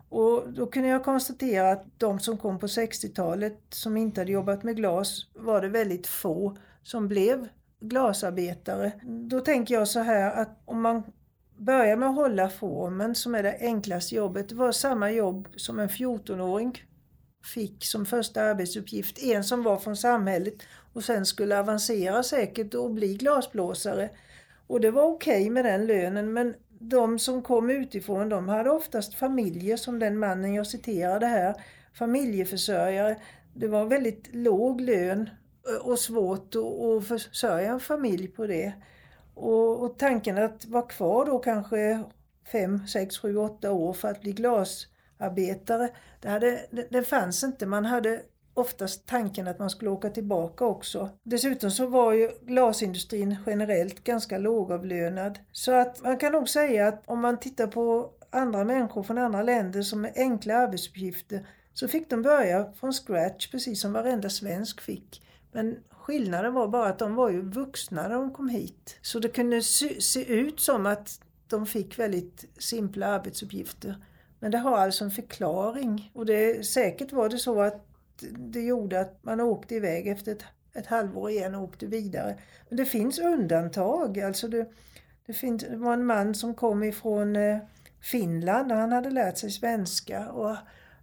Och 0.10 0.54
då 0.54 0.66
kunde 0.66 0.90
jag 0.90 1.04
konstatera 1.04 1.72
att 1.72 1.86
de 1.98 2.20
som 2.20 2.38
kom 2.38 2.60
på 2.60 2.68
60-talet 2.68 3.60
som 3.70 3.98
inte 3.98 4.22
hade 4.22 4.32
jobbat 4.32 4.64
med 4.64 4.76
glas 4.76 5.26
var 5.34 5.62
det 5.62 5.68
väldigt 5.68 6.08
få 6.08 6.58
som 6.84 7.08
blev 7.08 7.48
glasarbetare. 7.80 8.92
Då 9.04 9.40
tänker 9.40 9.76
jag 9.76 9.88
så 9.88 10.00
här 10.00 10.42
att 10.42 10.62
om 10.66 10.82
man 10.82 11.04
börjar 11.58 11.98
med 11.98 12.10
att 12.10 12.16
hålla 12.16 12.50
formen 12.50 13.16
som 13.16 13.36
är 13.36 13.44
det 13.44 13.58
enklaste 13.60 14.16
jobbet. 14.16 14.50
Det 14.50 14.56
var 14.56 14.72
samma 14.72 15.12
jobb 15.12 15.48
som 15.56 15.80
en 15.80 15.90
14-åring 15.90 16.84
fick 17.54 17.86
som 17.86 18.06
första 18.06 18.42
arbetsuppgift. 18.42 19.24
En 19.24 19.44
som 19.44 19.64
var 19.64 19.78
från 19.78 19.98
samhället 19.98 20.54
och 20.94 21.04
sen 21.04 21.26
skulle 21.26 21.60
avancera 21.60 22.24
säkert 22.24 22.74
och 22.74 22.92
bli 22.92 23.14
glasblåsare. 23.14 24.10
Och 24.68 24.82
det 24.82 24.92
var 24.92 25.04
okej 25.04 25.42
okay 25.42 25.50
med 25.50 25.66
den 25.66 25.86
lönen 25.86 26.34
men 26.34 26.56
de 26.90 27.20
som 27.20 27.42
kom 27.42 27.70
utifrån 27.70 28.30
de 28.30 28.50
hade 28.50 28.70
oftast 28.70 29.14
familjer 29.14 29.78
som 29.78 30.00
den 30.00 30.20
mannen 30.20 30.54
jag 30.54 30.68
citerade 30.68 31.26
här. 31.26 31.56
Familjeförsörjare. 31.94 33.18
Det 33.54 33.68
var 33.68 33.86
väldigt 33.86 34.36
låg 34.36 34.82
lön 34.82 35.30
och 35.82 36.00
svårt 36.00 36.56
att 36.56 37.08
försörja 37.08 37.72
en 37.72 37.80
familj 37.80 38.28
på 38.28 38.48
det. 38.48 38.74
Och, 39.34 39.84
och 39.84 39.98
tanken 40.00 40.38
att 40.38 40.66
vara 40.66 40.88
kvar 40.88 41.26
då 41.26 41.40
kanske 41.40 42.04
5, 42.52 42.88
6, 42.88 43.18
7, 43.18 43.38
8 43.38 43.72
år 43.72 43.94
för 43.94 44.08
att 44.08 44.22
bli 44.22 44.32
glasarbetare, 44.32 45.90
det, 46.22 46.30
hade, 46.30 46.68
det, 46.72 46.88
det 46.92 47.04
fanns 47.04 47.44
inte. 47.44 47.66
Man 47.66 47.86
hade 47.86 48.22
oftast 48.58 49.06
tanken 49.06 49.48
att 49.48 49.60
man 49.60 49.70
skulle 49.70 49.92
åka 49.92 50.10
tillbaka 50.10 50.66
också. 50.66 51.10
Dessutom 51.24 51.72
så 51.72 51.88
var 51.88 52.14
ju 52.14 52.32
glasindustrin 52.42 53.36
generellt 53.46 54.04
ganska 54.04 54.38
lågavlönad. 54.38 55.40
Så 55.52 55.72
att 55.72 56.04
man 56.04 56.18
kan 56.18 56.32
nog 56.32 56.50
säga 56.50 56.88
att 56.88 57.04
om 57.06 57.22
man 57.22 57.40
tittar 57.40 57.68
på 57.68 58.12
andra 58.30 58.64
människor 58.64 59.04
från 59.04 59.18
andra 59.18 59.44
länder 59.44 59.82
som 59.82 60.02
med 60.02 60.14
enkla 60.16 60.56
arbetsuppgifter 60.56 61.48
så 61.74 61.88
fick 61.88 62.10
de 62.10 62.22
börja 62.22 62.72
från 62.72 62.94
scratch 62.94 63.52
precis 63.52 63.82
som 63.82 63.94
varenda 63.94 64.30
svensk 64.30 64.82
fick. 64.82 65.22
Men 65.52 65.78
skillnaden 65.92 66.54
var 66.54 66.68
bara 66.68 66.88
att 66.88 67.00
de 67.00 67.16
var 67.16 67.30
ju 67.30 67.42
vuxna 67.42 68.08
när 68.08 68.16
de 68.16 68.34
kom 68.34 68.50
hit. 68.50 69.00
Så 69.02 69.20
det 69.20 69.30
kunde 69.30 69.62
se, 69.62 70.02
se 70.02 70.26
ut 70.34 70.60
som 70.60 70.86
att 70.86 71.22
de 71.48 71.66
fick 71.66 72.00
väldigt 72.00 72.46
simpla 72.58 73.08
arbetsuppgifter. 73.08 73.96
Men 74.40 74.52
det 74.52 74.58
har 74.58 74.78
alltså 74.78 75.04
en 75.04 75.12
förklaring. 75.12 76.12
Och 76.14 76.26
det, 76.26 76.66
säkert 76.66 77.12
var 77.12 77.30
det 77.30 77.38
så 77.38 77.62
att 77.62 77.84
det 78.38 78.62
gjorde 78.62 79.00
att 79.00 79.24
man 79.24 79.42
åkte 79.42 79.76
iväg 79.76 80.08
efter 80.08 80.32
ett, 80.32 80.44
ett 80.74 80.88
halvår 80.88 81.30
igen 81.30 81.56
och 81.56 81.64
åkte 81.64 81.86
vidare. 81.86 82.38
Men 82.70 82.78
det 82.78 82.86
finns 82.86 83.20
undantag. 83.20 84.20
Alltså 84.20 84.48
det, 84.48 84.68
det, 85.26 85.34
finns, 85.34 85.64
det 85.64 85.78
var 85.78 85.94
en 85.94 86.06
man 86.06 86.36
som 86.36 86.56
kom 86.56 86.84
ifrån 86.84 87.36
eh, 87.36 87.58
Finland 88.02 88.72
och 88.72 88.78
han 88.78 88.92
hade 88.92 89.10
lärt 89.10 89.38
sig 89.38 89.52
svenska. 89.52 90.30
Och 90.30 90.56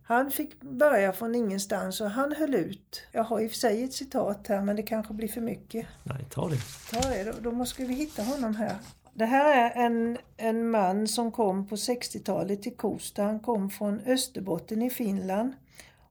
han 0.07 0.31
fick 0.31 0.61
börja 0.61 1.12
från 1.12 1.35
ingenstans 1.35 2.00
och 2.00 2.11
han 2.11 2.33
höll 2.33 2.55
ut. 2.55 3.03
Jag 3.12 3.24
har 3.24 3.40
i 3.40 3.46
och 3.46 3.50
för 3.50 3.59
sig 3.59 3.85
ett 3.85 3.92
citat 3.92 4.46
här 4.48 4.61
men 4.61 4.77
det 4.77 4.83
kanske 4.83 5.14
blir 5.14 5.29
för 5.29 5.40
mycket. 5.40 5.87
Nej, 6.03 6.27
ta 6.31 6.48
det. 6.48 6.59
Ta 6.90 7.09
det, 7.09 7.24
då, 7.24 7.33
då 7.40 7.50
måste 7.50 7.85
vi 7.85 7.94
hitta 7.94 8.22
honom 8.22 8.57
här. 8.57 8.77
Det 9.16 9.24
här 9.24 9.70
är 9.70 9.85
en, 9.85 10.18
en 10.37 10.70
man 10.70 11.09
som 11.09 11.33
kom 11.33 11.66
på 11.66 11.77
60-talet 11.77 12.62
till 12.62 12.77
Kosta. 12.77 13.22
Han 13.22 13.40
kom 13.40 13.70
från 13.70 14.00
Österbotten 14.07 14.83
i 14.83 14.90
Finland. 14.90 15.53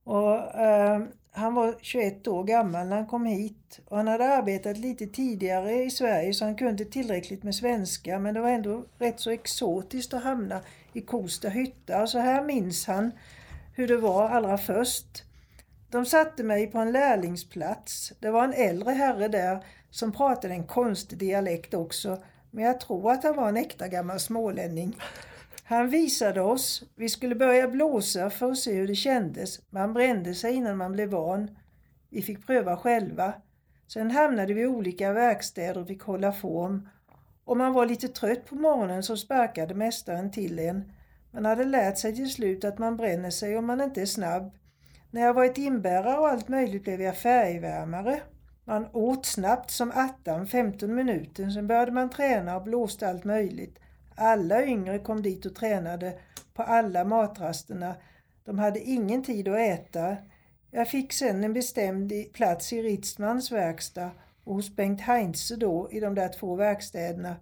Och, 0.03 0.55
eh, 0.55 1.01
han 1.35 1.53
var 1.53 1.75
21 1.81 2.27
år 2.27 2.43
gammal 2.43 2.87
när 2.87 2.95
han 2.95 3.05
kom 3.05 3.25
hit 3.25 3.79
och 3.85 3.97
han 3.97 4.07
hade 4.07 4.25
arbetat 4.25 4.77
lite 4.77 5.07
tidigare 5.07 5.83
i 5.83 5.89
Sverige 5.89 6.33
så 6.33 6.45
han 6.45 6.55
kunde 6.55 6.85
tillräckligt 6.85 7.43
med 7.43 7.55
svenska 7.55 8.19
men 8.19 8.33
det 8.33 8.41
var 8.41 8.49
ändå 8.49 8.85
rätt 8.97 9.19
så 9.19 9.29
exotiskt 9.29 10.13
att 10.13 10.23
hamna 10.23 10.61
i 10.93 11.01
Kosta 11.01 11.49
hytta. 11.49 12.07
Så 12.07 12.19
här 12.19 12.43
minns 12.43 12.87
han 12.87 13.11
hur 13.75 13.87
det 13.87 13.97
var 13.97 14.29
allra 14.29 14.57
först. 14.57 15.23
De 15.89 16.05
satte 16.05 16.43
mig 16.43 16.67
på 16.67 16.77
en 16.77 16.91
lärlingsplats. 16.91 18.13
Det 18.19 18.31
var 18.31 18.43
en 18.43 18.53
äldre 18.53 18.91
herre 18.91 19.27
där 19.27 19.65
som 19.89 20.11
pratade 20.11 20.53
en 20.53 20.67
konstig 20.67 21.17
dialekt 21.17 21.73
också. 21.73 22.17
Men 22.51 22.63
jag 22.63 22.79
tror 22.79 23.11
att 23.11 23.23
han 23.23 23.35
var 23.35 23.49
en 23.49 23.57
äkta 23.57 23.87
gammal 23.87 24.19
smålänning. 24.19 24.95
Han 25.63 25.89
visade 25.89 26.41
oss. 26.41 26.83
Vi 26.95 27.09
skulle 27.09 27.35
börja 27.35 27.67
blåsa 27.67 28.29
för 28.29 28.51
att 28.51 28.57
se 28.57 28.73
hur 28.73 28.87
det 28.87 28.95
kändes. 28.95 29.61
Man 29.69 29.93
brände 29.93 30.33
sig 30.33 30.53
innan 30.53 30.77
man 30.77 30.91
blev 30.91 31.09
van. 31.09 31.57
Vi 32.09 32.21
fick 32.21 32.45
pröva 32.45 32.77
själva. 32.77 33.33
Sen 33.87 34.11
hamnade 34.11 34.53
vi 34.53 34.61
i 34.61 34.67
olika 34.67 35.13
verkstäder 35.13 35.81
och 35.81 35.87
fick 35.87 36.01
hålla 36.01 36.31
form. 36.31 36.89
Om 37.45 37.57
man 37.57 37.73
var 37.73 37.85
lite 37.85 38.07
trött 38.07 38.45
på 38.45 38.55
morgonen 38.55 39.03
så 39.03 39.17
sparkade 39.17 39.73
mästaren 39.73 40.31
till 40.31 40.59
en. 40.59 40.91
Man 41.31 41.45
hade 41.45 41.63
lärt 41.63 41.97
sig 41.97 42.15
till 42.15 42.29
slut 42.31 42.63
att 42.63 42.79
man 42.79 42.97
bränner 42.97 43.29
sig 43.29 43.57
om 43.57 43.65
man 43.65 43.81
inte 43.81 44.01
är 44.01 44.05
snabb. 44.05 44.51
När 45.11 45.21
jag 45.21 45.33
varit 45.33 45.57
inbärare 45.57 46.19
och 46.19 46.27
allt 46.27 46.47
möjligt 46.47 46.83
blev 46.83 47.01
jag 47.01 47.17
färgvärmare. 47.17 48.21
Man 48.65 48.87
åt 48.93 49.25
snabbt 49.25 49.71
som 49.71 49.91
attan 49.95 50.47
15 50.47 50.95
minuter, 50.95 51.49
sen 51.49 51.67
började 51.67 51.91
man 51.91 52.09
träna 52.09 52.55
och 52.55 52.63
blåste 52.63 53.09
allt 53.09 53.23
möjligt. 53.23 53.79
Alla 54.15 54.65
yngre 54.65 54.99
kom 54.99 55.21
dit 55.21 55.45
och 55.45 55.55
tränade 55.55 56.19
på 56.53 56.63
alla 56.63 57.03
matrasterna. 57.03 57.95
De 58.45 58.59
hade 58.59 58.79
ingen 58.79 59.23
tid 59.23 59.47
att 59.47 59.59
äta. 59.59 60.17
Jag 60.71 60.89
fick 60.89 61.13
sen 61.13 61.43
en 61.43 61.53
bestämd 61.53 62.13
plats 62.33 62.73
i 62.73 62.81
Ritzmans 62.81 63.51
verkstad 63.51 64.11
och 64.43 64.55
hos 64.55 64.75
Bengt 64.75 65.01
Heinze 65.01 65.55
då 65.55 65.89
i 65.91 65.99
de 65.99 66.15
där 66.15 66.29
två 66.29 66.55
verkstäderna 66.55 67.35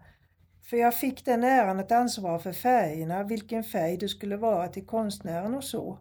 för 0.71 0.77
jag 0.77 0.95
fick 0.95 1.25
den 1.25 1.43
äran 1.43 1.79
att 1.79 1.91
ansvara 1.91 2.39
för 2.39 2.51
färgerna, 2.51 3.23
vilken 3.23 3.63
färg 3.63 3.97
det 3.97 4.07
skulle 4.07 4.37
vara 4.37 4.67
till 4.67 4.85
konstnären 4.85 5.55
och 5.55 5.63
så. 5.63 5.99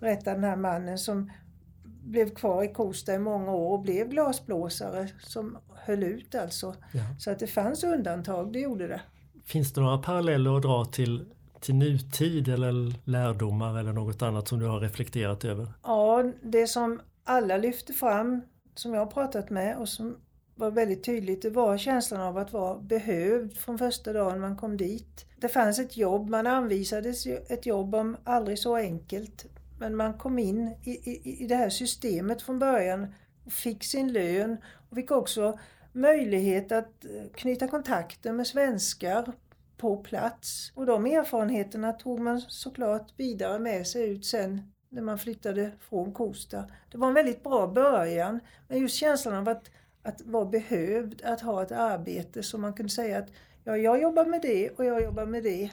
Berättar 0.00 0.34
den 0.34 0.44
här 0.44 0.56
mannen 0.56 0.98
som 0.98 1.32
blev 1.84 2.34
kvar 2.34 2.64
i 2.64 2.72
Kosta 2.72 3.14
i 3.14 3.18
många 3.18 3.52
år 3.52 3.72
och 3.72 3.80
blev 3.80 4.08
glasblåsare 4.08 5.08
som 5.20 5.58
höll 5.74 6.02
ut 6.02 6.34
alltså. 6.34 6.74
Ja. 6.92 7.00
Så 7.18 7.30
att 7.30 7.38
det 7.38 7.46
fanns 7.46 7.84
undantag, 7.84 8.52
det 8.52 8.60
gjorde 8.60 8.88
det. 8.88 9.00
Finns 9.46 9.72
det 9.72 9.80
några 9.80 9.98
paralleller 9.98 10.56
att 10.56 10.62
dra 10.62 10.84
till, 10.84 11.24
till 11.60 11.74
nutid 11.74 12.48
eller 12.48 12.94
lärdomar 13.04 13.78
eller 13.78 13.92
något 13.92 14.22
annat 14.22 14.48
som 14.48 14.58
du 14.58 14.66
har 14.66 14.80
reflekterat 14.80 15.44
över? 15.44 15.72
Ja, 15.82 16.32
det 16.42 16.66
som 16.66 17.00
alla 17.24 17.56
lyfte 17.56 17.92
fram 17.92 18.42
som 18.74 18.94
jag 18.94 19.00
har 19.00 19.06
pratat 19.06 19.50
med 19.50 19.76
och 19.76 19.88
som 19.88 20.16
var 20.54 20.70
väldigt 20.70 21.04
tydligt, 21.04 21.42
det 21.42 21.50
var 21.50 21.78
känslan 21.78 22.20
av 22.20 22.38
att 22.38 22.52
vara 22.52 22.78
behövd 22.78 23.56
från 23.56 23.78
första 23.78 24.12
dagen 24.12 24.40
man 24.40 24.56
kom 24.56 24.76
dit. 24.76 25.26
Det 25.40 25.48
fanns 25.48 25.78
ett 25.78 25.96
jobb, 25.96 26.28
man 26.28 26.46
anvisades 26.46 27.26
ett 27.26 27.66
jobb 27.66 27.94
om 27.94 28.16
aldrig 28.24 28.58
så 28.58 28.76
enkelt. 28.76 29.46
Men 29.78 29.96
man 29.96 30.14
kom 30.14 30.38
in 30.38 30.74
i, 30.82 30.90
i, 30.90 31.44
i 31.44 31.46
det 31.46 31.56
här 31.56 31.70
systemet 31.70 32.42
från 32.42 32.58
början 32.58 33.06
och 33.44 33.52
fick 33.52 33.84
sin 33.84 34.12
lön 34.12 34.56
och 34.90 34.96
fick 34.96 35.10
också 35.10 35.58
möjlighet 35.96 36.72
att 36.72 37.04
eh, 37.04 37.10
knyta 37.34 37.68
kontakter 37.68 38.32
med 38.32 38.46
svenskar 38.46 39.32
på 39.76 39.96
plats. 39.96 40.72
Och 40.74 40.86
de 40.86 41.06
erfarenheterna 41.06 41.92
tog 41.92 42.20
man 42.20 42.40
såklart 42.40 43.12
vidare 43.16 43.58
med 43.58 43.86
sig 43.86 44.10
ut 44.10 44.26
sen 44.26 44.72
när 44.88 45.02
man 45.02 45.18
flyttade 45.18 45.72
från 45.80 46.12
Kosta. 46.12 46.64
Det 46.92 46.98
var 46.98 47.08
en 47.08 47.14
väldigt 47.14 47.42
bra 47.42 47.66
början, 47.66 48.40
men 48.68 48.80
just 48.80 48.96
känslan 48.96 49.34
av 49.34 49.48
att 49.48 49.70
att 50.06 50.22
vara 50.22 50.44
behövd, 50.44 51.22
att 51.24 51.40
ha 51.40 51.62
ett 51.62 51.72
arbete 51.72 52.42
så 52.42 52.58
man 52.58 52.72
kunde 52.72 52.92
säga 52.92 53.18
att 53.18 53.28
ja, 53.64 53.76
jag 53.76 54.02
jobbar 54.02 54.24
med 54.26 54.42
det 54.42 54.70
och 54.70 54.84
jag 54.84 55.02
jobbar 55.02 55.26
med 55.26 55.42
det. 55.42 55.70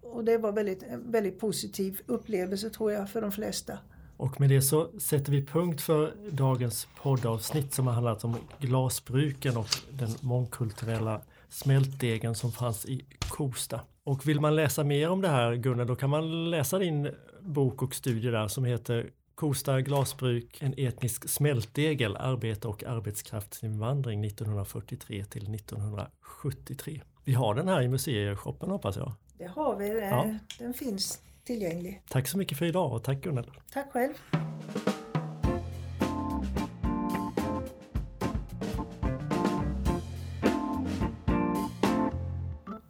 Och 0.00 0.24
det 0.24 0.38
var 0.38 0.52
väldigt, 0.52 0.82
en 0.82 1.10
väldigt 1.10 1.38
positiv 1.38 2.00
upplevelse 2.06 2.70
tror 2.70 2.92
jag 2.92 3.10
för 3.10 3.20
de 3.20 3.32
flesta. 3.32 3.78
Och 4.16 4.40
med 4.40 4.48
det 4.48 4.62
så 4.62 4.90
sätter 4.98 5.32
vi 5.32 5.46
punkt 5.46 5.80
för 5.80 6.12
dagens 6.30 6.88
poddavsnitt 7.02 7.74
som 7.74 7.86
har 7.86 7.94
handlat 7.94 8.24
om 8.24 8.36
glasbruken 8.58 9.56
och 9.56 9.68
den 9.90 10.10
mångkulturella 10.20 11.20
smältdegen 11.48 12.34
som 12.34 12.52
fanns 12.52 12.86
i 12.86 13.04
Kosta. 13.18 13.80
Och 14.04 14.28
vill 14.28 14.40
man 14.40 14.56
läsa 14.56 14.84
mer 14.84 15.10
om 15.10 15.20
det 15.20 15.28
här 15.28 15.54
Gunnar, 15.54 15.84
då 15.84 15.96
kan 15.96 16.10
man 16.10 16.50
läsa 16.50 16.78
din 16.78 17.10
bok 17.40 17.82
och 17.82 17.94
studie 17.94 18.30
där 18.30 18.48
som 18.48 18.64
heter 18.64 19.10
Kosta 19.34 19.80
glasbruk, 19.80 20.62
en 20.62 20.74
etnisk 20.76 21.28
smältdegel, 21.28 22.16
arbete 22.16 22.68
och 22.68 22.84
arbetskraftsinvandring 22.84 24.24
1943 24.24 25.24
till 25.24 25.54
1973. 25.54 27.00
Vi 27.24 27.34
har 27.34 27.54
den 27.54 27.68
här 27.68 27.82
i 27.82 27.88
museishoppen 27.88 28.70
hoppas 28.70 28.96
jag. 28.96 29.12
Det 29.38 29.46
har 29.46 29.76
vi, 29.76 30.00
ja. 30.00 30.34
den 30.58 30.74
finns 30.74 31.20
tillgänglig. 31.44 32.02
Tack 32.08 32.28
så 32.28 32.38
mycket 32.38 32.58
för 32.58 32.66
idag 32.66 32.92
och 32.92 33.04
tack 33.04 33.20
Gunnel. 33.20 33.50
Tack 33.72 33.92
själv. 33.92 34.14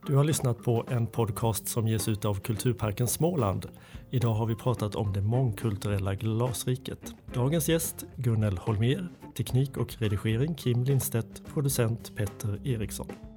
Du 0.06 0.16
har 0.16 0.24
lyssnat 0.24 0.62
på 0.62 0.86
en 0.90 1.06
podcast 1.06 1.68
som 1.68 1.88
ges 1.88 2.08
ut 2.08 2.24
av 2.24 2.40
Kulturparken 2.40 3.08
Småland. 3.08 3.66
Idag 4.10 4.34
har 4.34 4.46
vi 4.46 4.54
pratat 4.54 4.94
om 4.94 5.12
det 5.12 5.20
mångkulturella 5.20 6.14
glasriket. 6.14 7.14
Dagens 7.34 7.68
gäst 7.68 8.04
Gunnel 8.16 8.58
Holmer, 8.58 9.08
teknik 9.36 9.76
och 9.76 9.94
redigering 9.98 10.54
Kim 10.54 10.84
Lindstedt, 10.84 11.42
producent 11.54 12.16
Petter 12.16 12.66
Eriksson. 12.66 13.33